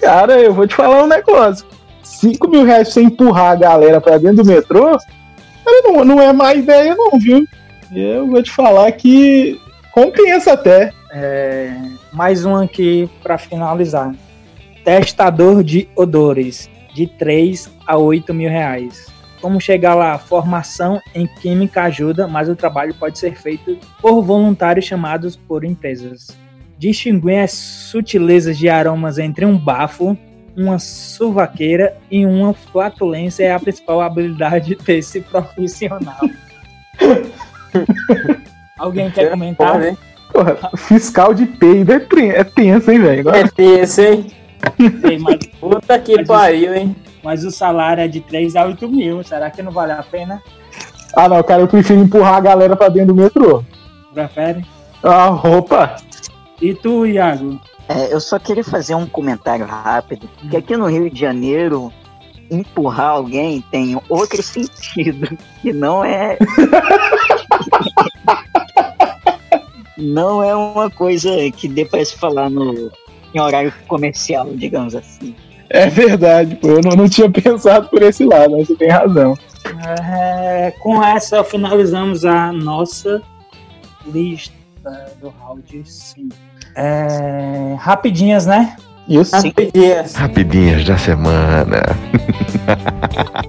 [0.00, 1.64] Cara, eu vou te falar um negócio.
[2.02, 4.98] 5 mil reais pra você empurrar a galera pra dentro do metrô,
[5.66, 7.46] não, não é má ideia, não, viu?
[7.96, 9.60] Eu vou te falar que
[9.92, 10.92] compensa até.
[11.12, 11.72] É,
[12.12, 14.12] mais um aqui para finalizar.
[14.84, 19.06] Testador de odores, de 3 a 8 mil reais.
[19.40, 20.18] Como chegar lá?
[20.18, 26.36] Formação em química ajuda, mas o trabalho pode ser feito por voluntários chamados por empresas.
[26.76, 30.18] Distinguir as sutilezas de aromas entre um bafo,
[30.56, 36.18] uma suvaqueira e uma flatulência é a principal habilidade desse profissional.
[38.78, 39.72] Alguém quer comentar?
[39.72, 39.96] Porra,
[40.32, 41.96] Porra, fiscal de peido é,
[42.28, 43.30] é tenso, hein, velho?
[43.30, 44.26] É tenso, hein?
[45.08, 46.96] Ei, mas, Puta que mas pariu, o, hein?
[47.22, 49.22] Mas o salário é de 3 a 8 mil.
[49.22, 50.42] Será que não vale a pena?
[51.16, 53.64] Ah, não, cara, eu prefiro empurrar a galera pra dentro do metrô.
[54.12, 54.64] Prefere?
[55.02, 55.96] Ah, roupa.
[56.60, 57.60] E tu, Iago?
[57.88, 61.92] É, eu só queria fazer um comentário rápido, que aqui no Rio de Janeiro,
[62.50, 66.38] empurrar alguém tem outro sentido, que não é.
[69.96, 72.90] Não é uma coisa que dê para se falar no,
[73.34, 75.34] em horário comercial, digamos assim.
[75.70, 76.68] É verdade, pô.
[76.68, 79.36] Eu não, não tinha pensado por esse lado, mas você tem razão.
[79.88, 83.22] É, com essa, finalizamos a nossa
[84.06, 84.52] lista
[85.20, 86.36] do round 5.
[86.76, 88.76] É, rapidinhas, né?
[89.08, 89.34] Isso.
[89.34, 90.14] Rapidinhas.
[90.14, 91.82] Rapidinhas da semana.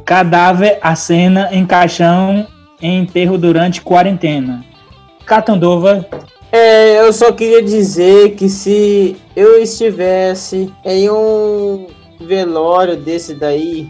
[0.05, 2.47] Cadáver acena em caixão
[2.81, 4.63] em enterro durante quarentena.
[5.25, 6.05] Catandova.
[6.51, 11.87] É, eu só queria dizer que se eu estivesse em um
[12.19, 13.89] velório desse daí,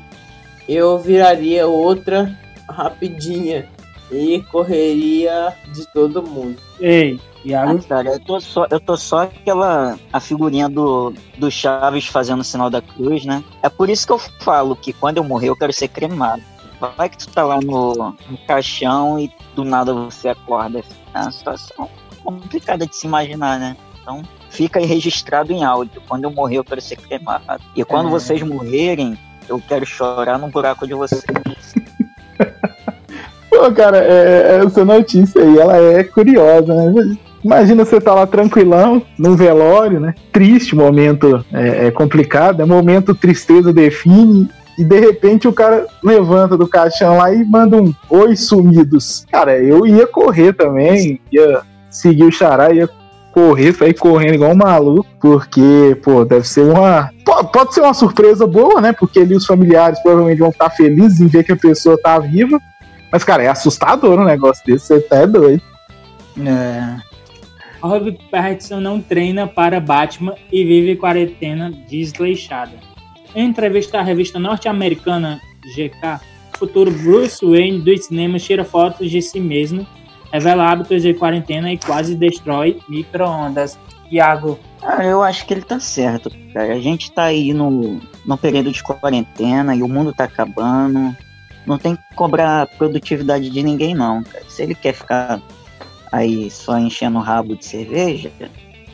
[0.67, 2.35] eu viraria outra
[2.69, 3.67] rapidinha
[4.11, 6.57] e correria de todo mundo.
[6.79, 7.79] Ei, Iago?
[7.79, 12.41] Ah, cara, eu tô só, eu tô só aquela a figurinha do, do Chaves fazendo
[12.41, 13.43] o sinal da cruz, né?
[13.61, 16.41] É por isso que eu falo que quando eu morrer eu quero ser cremado.
[16.95, 20.83] Vai que tu tá lá no, no caixão e do nada você acorda.
[21.13, 21.89] É uma situação
[22.23, 23.77] complicada de se imaginar, né?
[24.01, 26.01] Então fica aí registrado em áudio.
[26.07, 27.43] Quando eu morrer eu quero ser cremado.
[27.75, 28.11] E quando é.
[28.11, 29.17] vocês morrerem,
[29.47, 31.23] eu quero chorar no buraco de vocês.
[33.49, 37.17] Pô, cara, é, essa notícia aí, ela é curiosa, né?
[37.43, 40.15] Imagina você tá lá tranquilão, num velório, né?
[40.31, 46.57] Triste, momento é, é complicado, é momento tristeza define, e de repente o cara levanta
[46.57, 49.25] do caixão lá e manda um oi sumidos.
[49.31, 52.89] Cara, eu ia correr também, ia seguir o xará, ia
[53.35, 57.09] correr, sair correndo igual um maluco, porque, pô, deve ser uma.
[57.51, 58.93] Pode ser uma surpresa boa, né?
[58.93, 62.59] Porque ali os familiares provavelmente vão estar felizes em ver que a pessoa tá viva.
[63.11, 65.61] Mas, cara, é assustador um negócio desse, você tá doido.
[66.45, 66.95] É.
[67.81, 72.94] Robert Pattinson não treina para Batman e vive quarentena desleixada.
[73.35, 75.41] Em entrevista à revista norte-americana
[75.75, 76.21] GK,
[76.55, 79.85] o futuro Bruce Wayne do cinema tira fotos de si mesmo,
[80.31, 83.77] revela hábitos de quarentena e quase destrói micro-ondas.
[84.09, 84.57] Iago.
[84.81, 86.73] Ah, eu acho que ele tá certo, cara.
[86.73, 91.13] A gente tá aí no, no período de quarentena e o mundo tá acabando.
[91.65, 94.45] Não tem que cobrar produtividade de ninguém, não, cara.
[94.47, 95.41] Se ele quer ficar
[96.11, 98.31] aí só enchendo o rabo de cerveja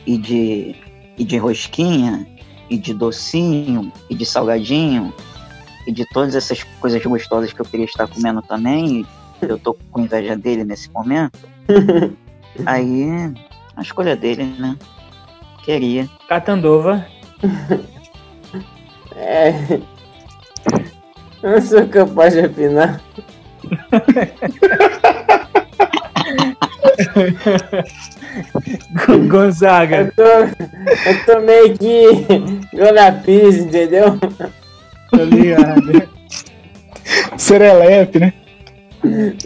[0.06, 0.74] e de,
[1.18, 2.26] e de rosquinha
[2.72, 5.12] e de docinho e de salgadinho
[5.86, 9.04] e de todas essas coisas gostosas que eu queria estar comendo também,
[9.42, 11.38] eu tô com inveja dele nesse momento.
[12.64, 13.34] aí
[13.76, 14.78] a escolha dele, né?
[15.64, 16.08] Queria.
[16.26, 17.06] Catandova.
[19.16, 19.52] é.
[21.42, 23.02] Eu não sou capaz de opinar.
[29.28, 29.96] Gonzaga.
[29.96, 32.06] Eu tô, eu tô meio que
[33.24, 34.18] Pires, entendeu?
[35.10, 36.08] Tô ligado.
[37.36, 38.32] Serelepe, né?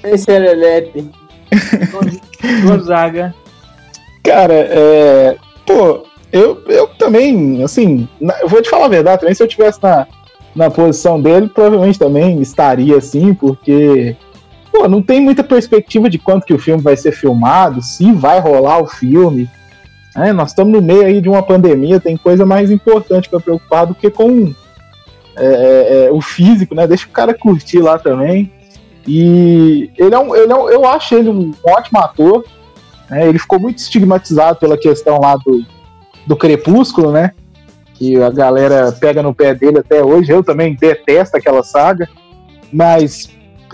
[0.02, 1.10] É Lelepe.
[2.64, 3.34] Gonzaga.
[4.22, 5.36] Cara, é.
[5.64, 8.08] Pô, eu, eu também, assim,
[8.40, 10.06] eu vou te falar a verdade, também se eu tivesse na,
[10.54, 14.16] na posição dele, provavelmente também estaria assim, porque.
[14.76, 18.38] Pô, não tem muita perspectiva de quanto que o filme vai ser filmado, se vai
[18.38, 19.48] rolar o filme.
[20.14, 23.86] É, nós estamos no meio aí de uma pandemia, tem coisa mais importante para preocupar
[23.86, 24.52] do que com
[25.34, 26.86] é, é, é, o físico, né?
[26.86, 28.52] Deixa o cara curtir lá também.
[29.08, 32.44] E ele é um, ele é um, eu acho ele um ótimo ator.
[33.08, 33.26] né?
[33.26, 35.64] Ele ficou muito estigmatizado pela questão lá do,
[36.26, 37.30] do Crepúsculo, né?
[37.94, 40.30] Que a galera pega no pé dele até hoje.
[40.30, 42.06] Eu também detesto aquela saga.
[42.70, 43.30] Mas,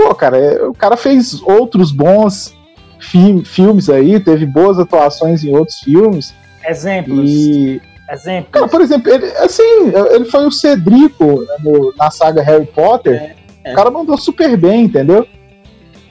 [0.08, 2.54] pô, cara, é- o cara fez outros bons
[3.00, 6.34] fi- filmes aí, teve boas atuações em outros filmes.
[6.66, 7.28] Exemplos.
[7.30, 8.70] E, cara, Exemplos.
[8.70, 13.34] por exemplo, ele, assim, ele foi o Cedrico né, no- na saga Harry Potter.
[13.64, 13.72] é.
[13.72, 15.26] O cara mandou super bem, entendeu?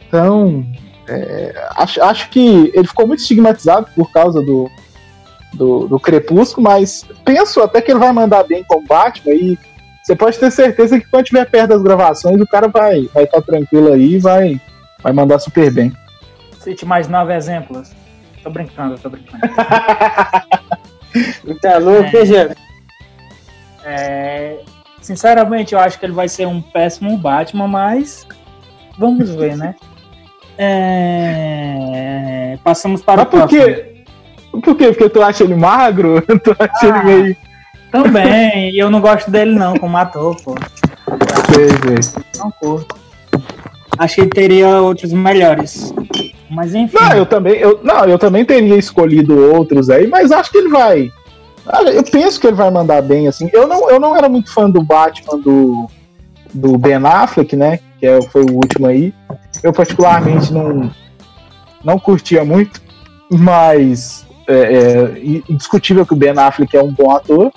[0.07, 0.65] Então,
[1.07, 4.69] é, acho, acho que ele ficou muito estigmatizado por causa do,
[5.53, 9.57] do, do Crepúsculo, mas penso até que ele vai mandar bem com o Batman e
[10.03, 13.41] você pode ter certeza que quando estiver perto das gravações, o cara vai vai estar
[13.41, 14.59] tranquilo aí e vai,
[15.03, 15.91] vai mandar super bem.
[16.59, 17.91] Cite mais nove exemplos.
[18.43, 19.41] Tô brincando, tô brincando.
[21.61, 22.55] Tá louco, É.
[23.83, 24.59] É,
[25.01, 28.25] sinceramente, eu acho que ele vai ser um péssimo Batman, mas
[28.97, 29.75] vamos ver, né?
[30.57, 33.63] É, Passamos para Mas o por próximo.
[33.65, 34.03] quê?
[34.63, 34.87] Por quê?
[34.91, 36.21] Porque tu acha ele magro?
[36.43, 36.87] tu acha Ah.
[36.87, 37.37] ele meio.
[37.91, 40.55] Também, e eu não gosto dele não, como ator, pô.
[41.53, 42.23] Sei.
[42.37, 42.95] Não curto.
[43.97, 45.93] Acho que ele teria outros melhores.
[46.49, 46.97] Mas enfim.
[46.99, 50.69] Não, eu também, eu, não, eu também teria escolhido outros aí, mas acho que ele
[50.69, 51.11] vai.
[51.93, 53.49] Eu penso que ele vai mandar bem, assim.
[53.53, 55.87] Eu não, eu não era muito fã do Batman do,
[56.53, 57.79] do Ben Affleck, né?
[57.99, 59.13] Que é, foi o último aí.
[59.61, 60.91] Eu particularmente não,
[61.83, 62.81] não curtia muito,
[63.29, 65.19] mas é, é
[65.49, 67.51] indiscutível que o Ben Affleck é um bom ator.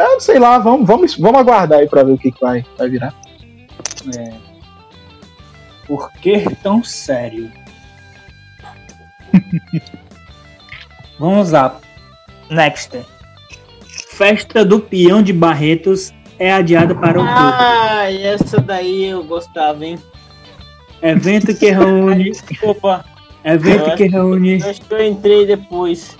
[0.00, 2.88] Eu sei lá, vamos, vamos, vamos aguardar aí pra ver o que, que vai, vai
[2.88, 3.14] virar.
[4.16, 4.32] É.
[5.86, 7.50] Por que tão sério?
[11.18, 11.78] Vamos lá.
[12.48, 12.98] Next.
[14.12, 17.38] Festa do Peão de Barretos é adiada para outubro.
[17.38, 19.98] Ah, essa daí eu gostava, hein?
[21.02, 22.32] Evento que reúne.
[22.62, 23.04] Opa,
[23.44, 24.62] Evento que reúne.
[24.62, 26.16] acho que eu entrei depois.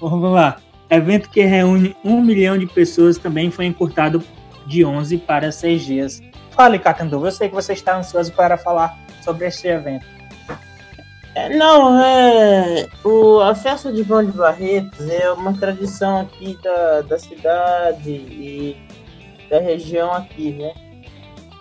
[0.00, 0.56] Vamos lá.
[0.90, 4.22] Evento que reúne um milhão de pessoas também foi encurtado
[4.66, 6.22] de 11 para 6 dias.
[6.50, 7.24] Fale, Catandu.
[7.24, 10.06] Eu sei que você está ansioso para falar sobre este evento.
[11.34, 12.88] É, não, é.
[13.02, 18.76] O, a festa de João de Barretos é uma tradição aqui da, da cidade e
[19.50, 20.72] da região aqui, né?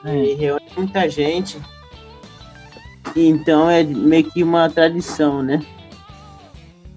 [0.05, 1.59] E reúne muita gente.
[3.15, 5.65] E então é meio que uma tradição, né?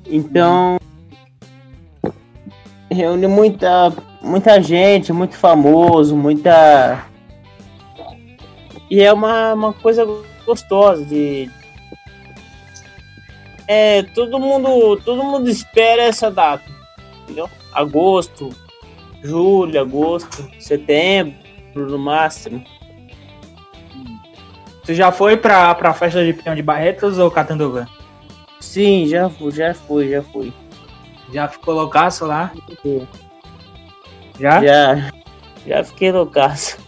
[0.05, 0.79] Então
[2.97, 3.93] reúne muita,
[4.23, 7.07] muita gente, muito famoso, muita.
[8.91, 10.07] E é uma, uma coisa
[10.45, 11.51] gostosa de.
[13.69, 16.65] É, todo mundo, todo mundo espera essa data,
[17.23, 17.51] entendeu?
[17.73, 18.51] Agosto,
[19.23, 21.37] julho, agosto, setembro,
[21.75, 22.65] no máximo.
[24.83, 27.89] Você já foi para a festa de Peão de Barretos ou Catanduva?
[28.61, 30.53] Sim, já fui, já fui, já fui.
[31.33, 32.53] Já ficou loucaço lá?
[34.39, 34.63] Já?
[34.63, 35.11] Já,
[35.67, 36.79] já fiquei loucaço.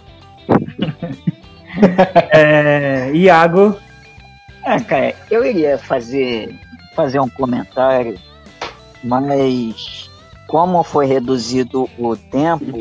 [2.32, 3.76] É, Iago,
[4.64, 6.59] Ah, cara, eu iria fazer,
[6.97, 8.18] fazer um comentário,
[9.05, 10.11] mas
[10.49, 12.76] como foi reduzido o tempo,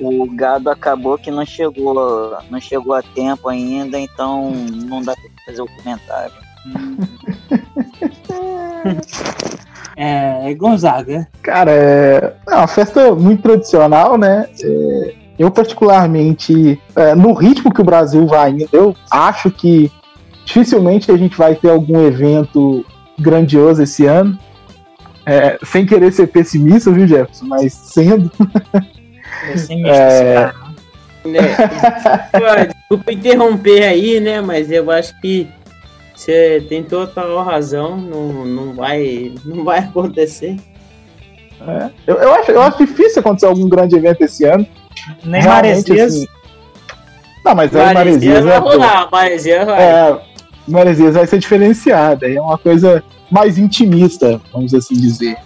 [0.00, 5.30] o gado acabou que não chegou, não chegou a tempo ainda, então não dá pra
[5.46, 6.34] fazer o comentário.
[9.96, 11.28] é, Gonzaga.
[11.42, 14.46] Cara, é é uma festa muito tradicional, né?
[14.62, 19.90] É, eu, particularmente, é, no ritmo que o Brasil vai indo, eu acho que
[20.44, 22.84] dificilmente a gente vai ter algum evento
[23.18, 24.38] grandioso esse ano.
[25.24, 27.46] É, sem querer ser pessimista, viu, Jefferson?
[27.46, 28.30] Mas sendo.
[29.46, 30.52] Pessimista, É.
[31.24, 31.56] Né?
[32.66, 34.40] Desculpa interromper aí, né?
[34.40, 35.48] Mas eu acho que
[36.22, 37.96] você tem total razão.
[37.96, 40.56] Não, não, vai, não vai acontecer.
[41.66, 44.66] é, eu, eu acho, eu acho difícil acontecer algum grande evento esse ano.
[45.24, 46.14] Nem Maresias.
[46.14, 46.26] assim,
[47.44, 49.82] Não, mas aí Maresia Maresias vai é, rolar, Maresia vai.
[49.82, 50.20] é,
[50.68, 52.30] Maresias vai ser diferenciada.
[52.30, 55.36] É uma coisa mais intimista, vamos assim dizer.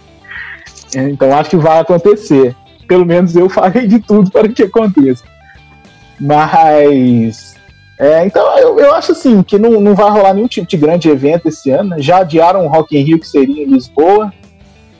[0.95, 2.55] É, Então acho que vai acontecer.
[2.87, 5.23] Pelo menos eu farei de tudo para que aconteça.
[6.19, 7.46] Mas
[7.99, 11.09] É, então eu, eu acho assim que não, não vai rolar nenhum tipo de grande
[11.09, 11.91] evento esse ano.
[11.91, 11.97] Né?
[11.99, 14.31] Já adiaram o Rock in Rio que seria em Lisboa,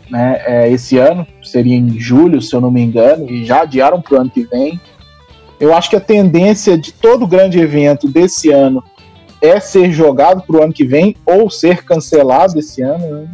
[0.10, 0.41] né?
[0.45, 4.16] É, esse ano seria em julho, se eu não me engano, e já adiaram para
[4.16, 4.80] o ano que vem.
[5.60, 8.84] Eu acho que a tendência de todo grande evento desse ano
[9.41, 13.22] é ser jogado para o ano que vem ou ser cancelado esse ano.
[13.22, 13.28] Né?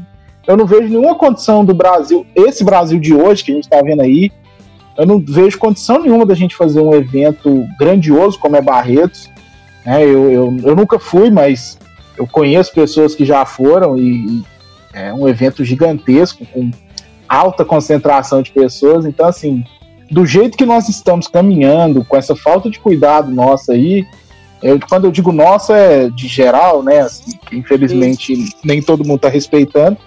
[0.48, 3.82] Eu não vejo nenhuma condição do Brasil, esse Brasil de hoje que a gente está
[3.82, 4.32] vendo aí,
[4.98, 9.30] eu não vejo condição nenhuma da gente fazer um evento grandioso como é Barretos.
[9.86, 10.04] Né?
[10.04, 11.78] Eu, eu, eu nunca fui, mas
[12.18, 14.44] eu conheço pessoas que já foram e, e
[14.94, 16.70] é um evento gigantesco, com
[17.28, 19.06] alta concentração de pessoas.
[19.06, 19.64] Então, assim,
[20.12, 24.06] do jeito que nós estamos caminhando, com essa falta de cuidado nossa aí,
[24.62, 27.00] eu, quando eu digo nossa, é de geral, né?
[27.00, 29.98] Assim, que infelizmente nem todo mundo está respeitando.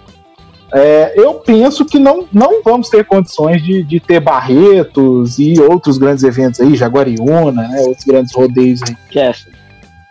[0.73, 5.97] É, eu penso que não, não vamos ter condições de, de ter Barretos e outros
[5.97, 8.97] grandes eventos aí, Jaguariúna, né, outros grandes rodeios aí.
[9.09, 9.45] Jeff.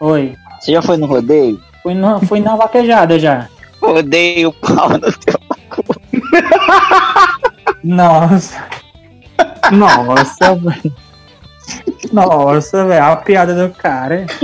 [0.01, 0.37] Oi.
[0.61, 1.61] Você já foi no rodeio?
[1.83, 3.49] Fui, no, fui na vaquejada já.
[3.81, 5.39] Rodeio pau no teu
[5.71, 5.85] cu.
[7.85, 8.65] Nossa.
[9.73, 10.95] Nossa, velho.
[12.13, 13.05] Nossa, velho.
[13.05, 14.27] A piada do cara.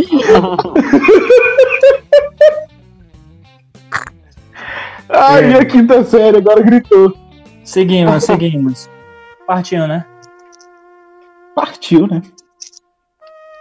[5.09, 5.47] Ai, É.
[5.47, 7.13] minha quinta série agora gritou.
[7.65, 8.89] Seguimos, seguimos.
[9.47, 10.05] Partiu, né?
[11.55, 12.23] Partiu, né?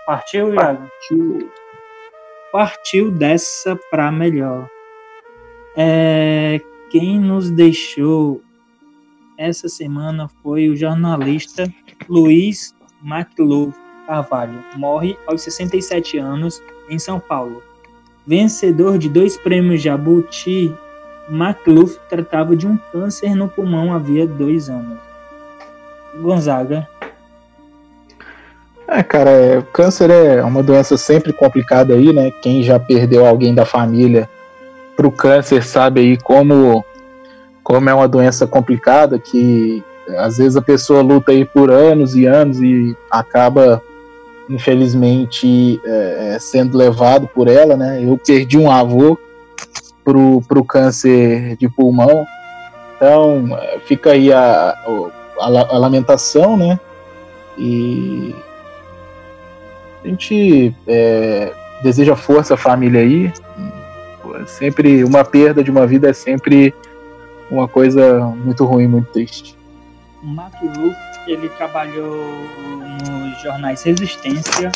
[0.06, 0.80] Partiu, Iago?
[0.80, 1.52] Partiu
[3.12, 4.68] dessa pra melhor.
[5.76, 8.42] É, quem nos deixou
[9.38, 11.72] essa semana foi o jornalista
[12.08, 13.74] Luiz McLuhan
[14.06, 14.64] Carvalho.
[14.76, 17.64] Morre aos 67 anos em São Paulo.
[18.28, 20.76] Vencedor de dois prêmios Jabuti,
[21.30, 25.00] McLuhan tratava de um câncer no pulmão havia dois anos.
[26.22, 26.88] Gonzaga.
[28.94, 32.30] É, cara, é, o câncer é uma doença sempre complicada aí, né?
[32.42, 34.30] Quem já perdeu alguém da família
[34.98, 36.84] pro câncer sabe aí como,
[37.64, 39.82] como é uma doença complicada que
[40.18, 43.82] às vezes a pessoa luta aí por anos e anos e acaba
[44.50, 48.04] infelizmente é, é, sendo levado por ela, né?
[48.04, 49.18] Eu perdi um avô
[50.04, 52.28] pro, pro câncer de pulmão,
[52.98, 54.76] então é, fica aí a,
[55.40, 56.78] a, a lamentação, né?
[57.58, 58.36] E
[60.04, 63.32] a gente é, deseja força à família aí.
[64.36, 66.74] É sempre uma perda de uma vida é sempre
[67.50, 69.58] uma coisa muito ruim, muito triste.
[70.24, 70.96] O McLuhan,
[71.28, 72.24] ele trabalhou
[73.10, 74.72] nos jornais Resistência,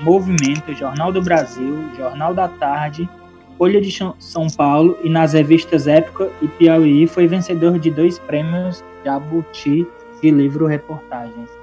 [0.00, 3.08] Movimento, Jornal do Brasil, Jornal da Tarde,
[3.56, 8.84] Folha de São Paulo e nas revistas Época e Piauí foi vencedor de dois prêmios
[9.04, 9.86] Jabuti
[10.20, 11.55] de livro-reportagens.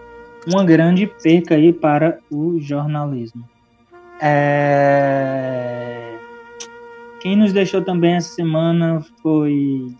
[0.48, 3.48] Uma grande perca aí para o jornalismo.
[4.22, 5.64] É...
[7.22, 9.94] Quem nos deixou também essa semana foi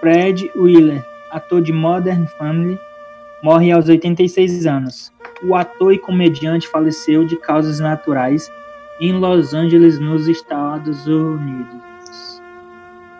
[0.00, 2.78] Fred Wheeler, ator de Modern Family,
[3.42, 5.12] morre aos 86 anos.
[5.42, 8.50] O ator e comediante faleceu de causas naturais
[9.00, 12.42] em Los Angeles, nos Estados Unidos.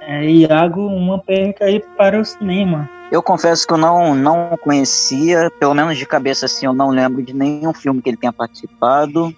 [0.00, 2.90] É, Iago, uma perca aí para o cinema.
[3.10, 7.22] Eu confesso que eu não, não conhecia, pelo menos de cabeça assim, eu não lembro
[7.22, 9.34] de nenhum filme que ele tenha participado.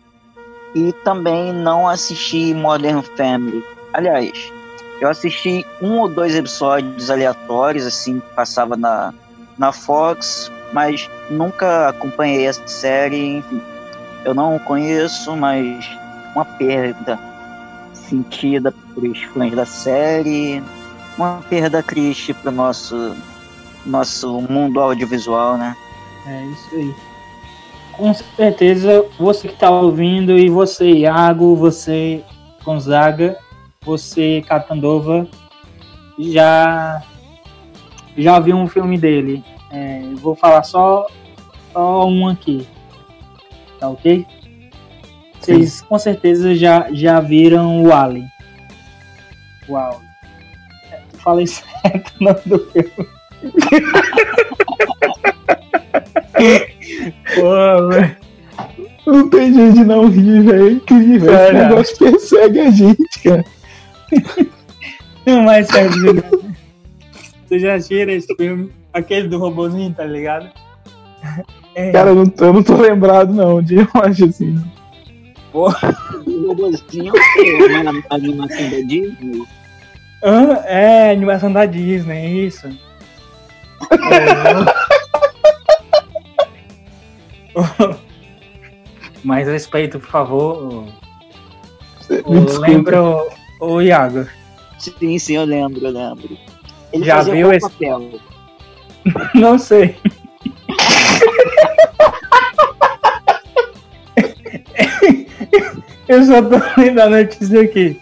[0.74, 3.64] E também não assisti Modern Family.
[3.92, 4.52] Aliás,
[5.00, 9.14] eu assisti um ou dois episódios aleatórios, assim, que passava na,
[9.56, 13.60] na Fox, mas nunca acompanhei essa série, enfim.
[14.24, 15.88] Eu não conheço, mas
[16.34, 17.18] uma perda
[17.94, 20.62] sentida por os fãs da série,
[21.16, 23.16] uma perda triste para o nosso,
[23.86, 25.76] nosso mundo audiovisual, né?
[26.26, 26.94] É isso aí.
[27.92, 32.24] Com certeza, você que está ouvindo, e você, Iago, você,
[32.64, 33.36] Gonzaga,
[33.82, 35.26] você, Catandova,
[36.18, 37.02] já,
[38.16, 39.44] já viu um filme dele.
[39.70, 41.06] É, vou falar só,
[41.72, 42.66] só um aqui.
[43.78, 44.26] Tá ok?
[45.38, 48.30] Vocês com certeza já, já viram o Alien.
[49.68, 50.10] O Alien.
[50.90, 53.19] É, Falei certo o nome do filme.
[57.34, 58.16] Pô, velho.
[59.06, 60.66] Não tem jeito de não rir, velho.
[60.68, 61.32] É incrível.
[61.32, 61.68] Esse Cara.
[61.68, 63.44] negócio persegue a gente, cara.
[65.26, 66.22] Não, mas sério.
[67.48, 68.70] Tu já tira esse filme?
[68.92, 70.48] Aquele do robozinho, tá ligado?
[71.74, 74.62] É, Cara, eu não, eu não tô lembrado, não, de imagem assim.
[75.52, 75.68] O
[76.46, 79.42] robozinho é uma animação da Disney.
[80.24, 82.68] ah, é animação da Disney, isso.
[83.92, 84.90] É.
[89.24, 90.84] Mais respeito, por favor.
[92.10, 92.58] Me desculpa.
[92.68, 93.28] Lembro
[93.60, 94.26] o Iago.
[94.78, 96.38] Sim, sim, eu lembro, eu lembro.
[96.92, 98.10] Ele Já viu qual esse- papel?
[99.34, 99.96] Não sei.
[106.08, 108.00] Eu só tô lendo a notícia aqui.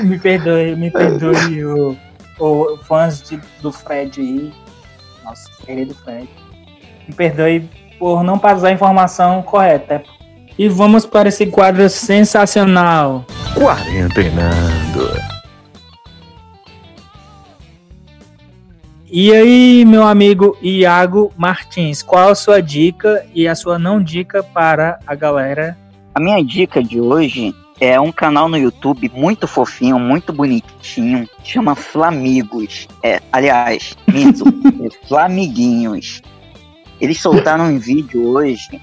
[0.00, 1.96] Me perdoe, me perdoe o,
[2.40, 4.52] o fãs de- do Fred aí.
[5.24, 6.28] Nossa, querido Fred.
[7.06, 7.68] Me perdoe
[7.98, 10.02] por não passar a informação correta.
[10.58, 13.24] E vamos para esse quadro sensacional.
[13.54, 15.32] Quarentenando.
[19.14, 24.42] E aí, meu amigo Iago Martins, qual a sua dica e a sua não dica
[24.42, 25.76] para a galera?
[26.14, 31.74] A minha dica de hoje é um canal no YouTube muito fofinho, muito bonitinho, chama
[31.74, 32.86] Flamigos.
[33.02, 36.22] É, aliás, minto, é Flamiguinhos.
[37.00, 38.80] Eles soltaram um vídeo hoje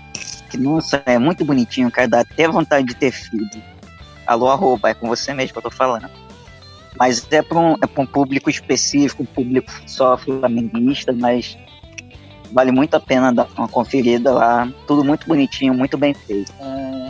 [0.50, 3.48] que, nossa, é muito bonitinho, cara, dá até vontade de ter filho.
[4.28, 6.10] Alô, arroba, é com você mesmo que eu tô falando.
[7.00, 11.58] Mas é para um, é pra um público específico, um público só flamenguista, mas
[12.52, 14.70] vale muito a pena dar uma conferida lá.
[14.86, 16.52] Tudo muito bonitinho, muito bem feito.
[16.60, 17.09] É,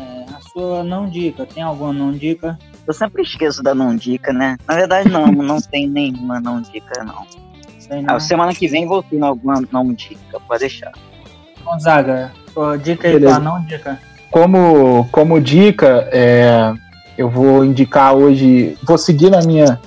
[0.60, 2.60] sua não dica, tem alguma não dica?
[2.86, 4.57] Eu sempre esqueço da não dica, né?
[4.68, 7.26] Na verdade, não, não tem nenhuma não dica, não.
[7.80, 8.16] Sei não.
[8.16, 10.91] Ah, semana que vem vou ter alguma não dica, pode deixar.
[11.64, 13.36] Gonzaga, sua dica aí, Beleza.
[13.36, 13.99] tua não dica.
[14.30, 16.74] Como, como dica, é,
[17.18, 19.80] eu vou indicar hoje, vou seguir na minha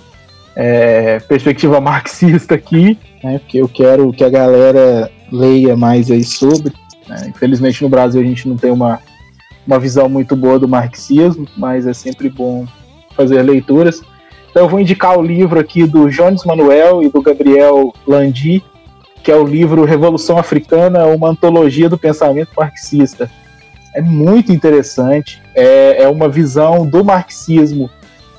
[0.57, 6.73] é, perspectiva marxista aqui, né, porque eu quero que a galera leia mais aí sobre.
[7.07, 7.27] né.
[7.29, 9.01] Infelizmente no Brasil a gente não tem uma,
[9.67, 12.67] uma visão muito boa do marxismo, mas é sempre bom
[13.17, 14.03] fazer leituras.
[14.51, 18.63] Então eu vou indicar o livro aqui do Jones Manuel e do Gabriel Landi,
[19.23, 23.31] que é o livro Revolução Africana, uma antologia do pensamento marxista
[23.95, 25.43] é muito interessante.
[25.55, 27.91] É, é uma visão do marxismo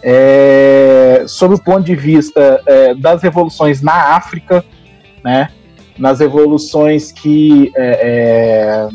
[0.02, 4.64] é, sob o ponto de vista é, das revoluções na África,
[5.24, 5.50] né?
[5.98, 8.90] Nas revoluções que é, é,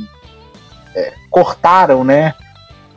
[1.31, 2.35] cortaram, né?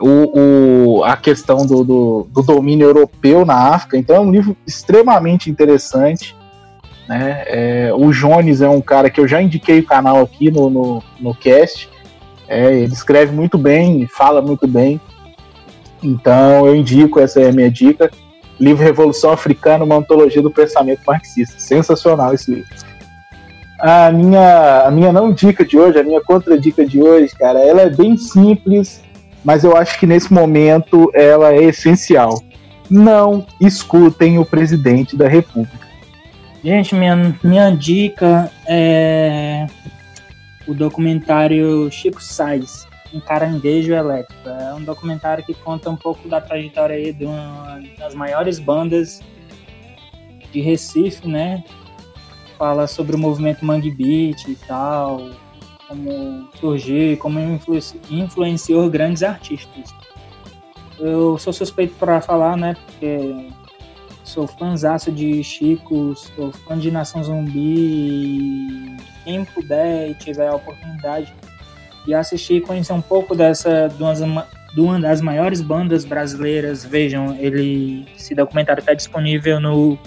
[0.00, 3.96] O, o- a questão do, do- do domínio europeu na África.
[3.96, 6.34] Então é um livro extremamente interessante.
[7.08, 7.44] Né?
[7.46, 11.02] É, o Jones é um cara que eu já indiquei o canal aqui no, no,
[11.20, 11.88] no cast.
[12.48, 15.00] É, ele escreve muito bem, fala muito bem.
[16.02, 18.10] Então eu indico, essa é a minha dica.
[18.58, 21.58] Livro Revolução Africana, uma antologia do pensamento marxista.
[21.58, 22.68] Sensacional esse livro.
[23.82, 27.82] A minha, a minha não dica de hoje, a minha contradica de hoje, cara, ela
[27.82, 29.02] é bem simples,
[29.44, 32.40] mas eu acho que nesse momento ela é essencial.
[32.88, 35.88] Não escutem o presidente da República.
[36.62, 39.66] Gente, minha, minha dica é
[40.68, 44.48] o documentário Chico Sainz, um caranguejo elétrico.
[44.48, 49.20] É um documentário que conta um pouco da trajetória aí de uma das maiores bandas
[50.52, 51.64] de Recife, né?
[52.62, 55.30] Fala sobre o movimento Mangue Beat e tal,
[55.88, 57.76] como surgiu, como influ-
[58.08, 59.92] influenciou grandes artistas.
[60.96, 62.76] Eu sou suspeito para falar, né?
[62.86, 63.48] Porque
[64.22, 68.96] sou fãzaço de Chico, sou fã de Nação Zumbi.
[69.24, 71.34] Quem puder e tiver a oportunidade
[72.06, 76.84] de assistir e conhecer um pouco dessa de uma, de uma das maiores bandas brasileiras,
[76.84, 79.98] vejam, ele esse documentário está disponível no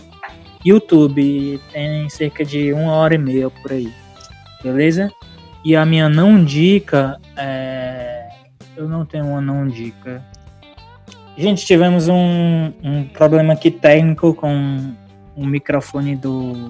[0.66, 3.94] YouTube, tem cerca de uma hora e meia por aí,
[4.64, 5.12] beleza?
[5.64, 8.28] E a minha não dica é,
[8.76, 10.24] eu não tenho uma não dica.
[11.38, 14.94] Gente, tivemos um, um problema aqui técnico com
[15.36, 16.70] o microfone do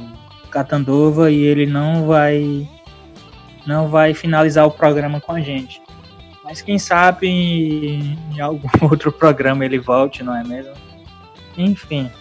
[0.50, 2.68] Catandova e ele não vai
[3.66, 5.82] não vai finalizar o programa com a gente.
[6.43, 10.74] Mas quem sabe em algum outro programa ele volte, não é mesmo?
[11.58, 12.12] Enfim.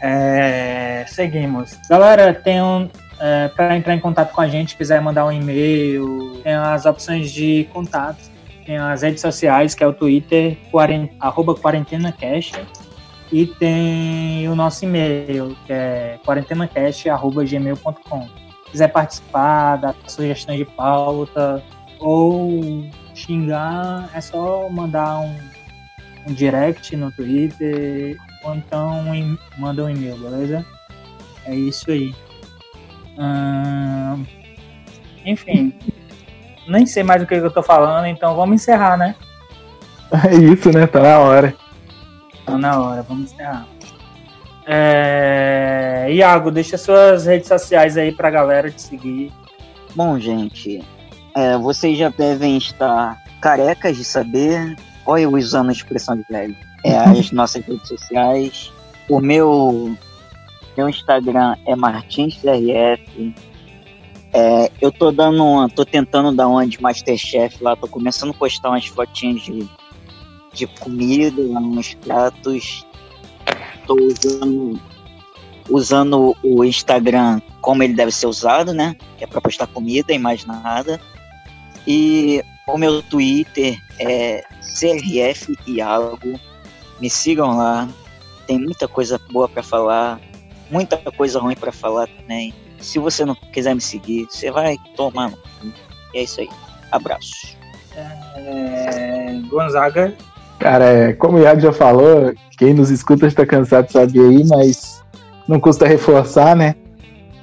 [0.00, 1.78] É, seguimos.
[1.88, 2.90] Galera, tem um,
[3.20, 7.30] é, para entrar em contato com a gente, quiser mandar um e-mail, tem as opções
[7.32, 8.18] de contato,
[8.66, 10.58] tem as redes sociais, que é o Twitter,
[11.20, 12.60] arroba quarentenacast,
[13.32, 18.28] e tem o nosso e-mail, que é quarentenacast.gmail.com.
[18.70, 21.62] Quiser participar, dar sugestões de pauta
[22.00, 22.84] ou
[23.14, 25.36] xingar, é só mandar um,
[26.28, 29.02] um direct no Twitter ou então
[29.58, 30.64] manda um e-mail, beleza?
[31.46, 32.14] É isso aí.
[33.18, 34.24] Ahn,
[35.24, 35.74] enfim,
[36.68, 39.14] nem sei mais o que eu tô falando, então vamos encerrar, né?
[40.28, 40.86] É isso, né?
[40.86, 41.54] Tá na hora.
[42.44, 43.66] Tá na hora, vamos encerrar.
[44.66, 46.06] É...
[46.10, 49.32] Iago, deixa suas redes sociais aí pra galera te seguir.
[49.94, 50.82] Bom, gente,
[51.34, 54.76] é, vocês já devem estar carecas de saber.
[55.06, 56.56] Olha, eu usando a expressão de velho.
[56.84, 58.72] É, as nossas redes sociais.
[59.08, 59.96] O meu,
[60.76, 63.34] meu Instagram é MartinsRF.
[64.32, 68.34] É, eu tô dando uma, tô tentando dar uma de Masterchef lá, tô começando a
[68.34, 69.68] postar umas fotinhas de,
[70.52, 72.84] de comida nos pratos.
[73.86, 74.80] Tô usando,
[75.68, 78.96] usando o Instagram como ele deve ser usado, né?
[79.16, 81.00] Que é pra postar comida e mais nada.
[81.86, 86.40] E o meu Twitter é CRF Iago.
[87.00, 87.88] Me sigam lá.
[88.46, 90.20] Tem muita coisa boa para falar,
[90.70, 92.52] muita coisa ruim para falar também.
[92.78, 95.32] Se você não quiser me seguir, você vai tomar.
[96.12, 96.48] E é isso aí.
[96.92, 97.56] Abraço.
[97.96, 100.14] É, Gonzaga.
[100.58, 104.44] Cara, é, como o Iago já falou, quem nos escuta está cansado de saber aí,
[104.46, 105.02] mas
[105.48, 106.74] não custa reforçar, né?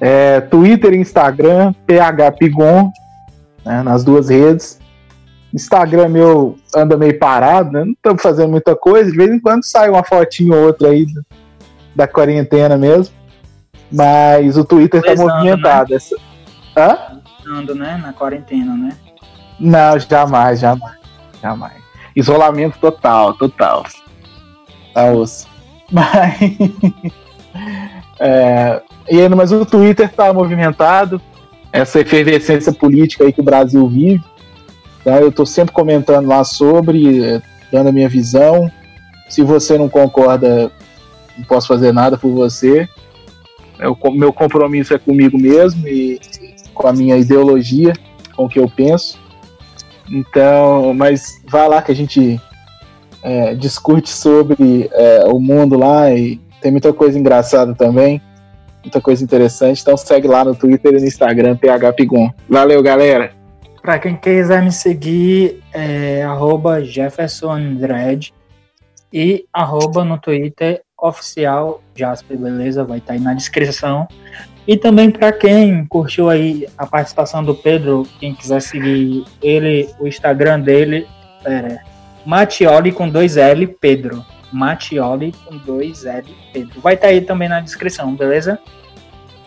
[0.00, 2.90] É, Twitter e Instagram, PHPigon,
[3.64, 4.81] né, nas duas redes.
[5.54, 7.84] Instagram meu anda meio parado, né?
[7.84, 9.10] Não estamos fazendo muita coisa.
[9.10, 11.06] De vez em quando sai uma fotinho ou outra aí
[11.94, 13.14] da quarentena mesmo.
[13.90, 15.90] Mas o Twitter está movimentado.
[15.90, 15.96] Né?
[15.96, 16.16] Essa...
[16.76, 17.20] Hã?
[17.46, 18.00] Ando, né?
[18.02, 18.96] Na quarentena, né?
[19.60, 20.96] Não, jamais, jamais.
[21.42, 21.82] Jamais.
[22.16, 23.84] Isolamento total, total.
[24.94, 25.46] Tá osso.
[25.92, 26.38] Mas.
[28.18, 31.20] é, e ainda, mas o Twitter está movimentado.
[31.70, 34.24] Essa efervescência política aí que o Brasil vive.
[35.04, 35.20] Tá?
[35.20, 38.70] Eu estou sempre comentando lá sobre, dando a minha visão.
[39.28, 40.70] Se você não concorda,
[41.36, 42.88] não posso fazer nada por você.
[44.00, 46.20] O meu compromisso é comigo mesmo e
[46.72, 47.92] com a minha ideologia,
[48.36, 49.18] com o que eu penso.
[50.10, 52.40] Então, mas vá lá que a gente
[53.22, 58.20] é, discute sobre é, o mundo lá e tem muita coisa engraçada também,
[58.82, 59.80] muita coisa interessante.
[59.80, 62.30] Então segue lá no Twitter e no Instagram, phpigon.
[62.48, 63.41] Valeu, galera!
[63.82, 68.32] Para quem quiser me seguir, é arroba Jefferson Andrade
[69.12, 72.84] e arroba no Twitter oficial Jasper, beleza?
[72.84, 74.06] Vai estar tá aí na descrição.
[74.68, 80.06] E também para quem curtiu aí a participação do Pedro, quem quiser seguir ele, o
[80.06, 81.04] Instagram dele
[81.44, 81.80] é
[82.24, 84.24] Matioli com dois L Pedro.
[84.52, 86.80] Matioli com dois L Pedro.
[86.80, 88.60] Vai estar tá aí também na descrição, beleza?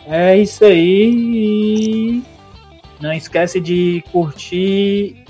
[0.06, 2.22] É isso aí.
[3.00, 5.24] Não esquece de curtir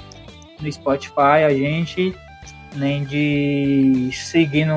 [0.60, 2.14] no Spotify a gente,
[2.76, 4.76] nem de seguir no,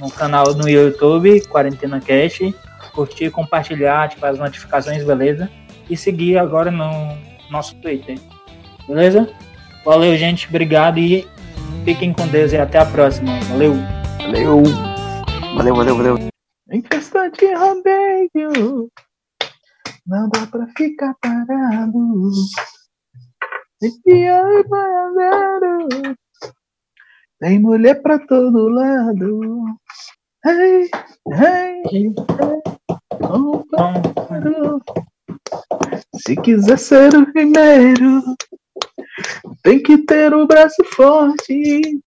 [0.00, 2.40] no canal no YouTube, Quarentena Cash,
[2.92, 5.50] curtir, compartilhar, ativar as notificações, beleza?
[5.88, 6.90] E seguir agora no
[7.50, 8.18] nosso Twitter,
[8.86, 9.28] beleza?
[9.84, 11.26] Valeu, gente, obrigado e
[11.84, 13.38] fiquem com Deus e até a próxima.
[13.44, 13.74] Valeu!
[14.20, 14.62] Valeu!
[15.56, 16.18] Valeu, valeu, valeu!
[16.70, 18.90] Em questão de rodeio.
[20.06, 22.30] Não dá pra ficar parado.
[23.82, 26.16] Enfiar bandeiro.
[27.38, 29.40] Tem mulher pra todo lado.
[30.44, 30.90] Hey,
[31.28, 32.14] hey.
[33.20, 34.80] Comparo.
[36.16, 38.22] Se quiser ser o primeiro,
[39.62, 42.00] tem que ter o braço forte.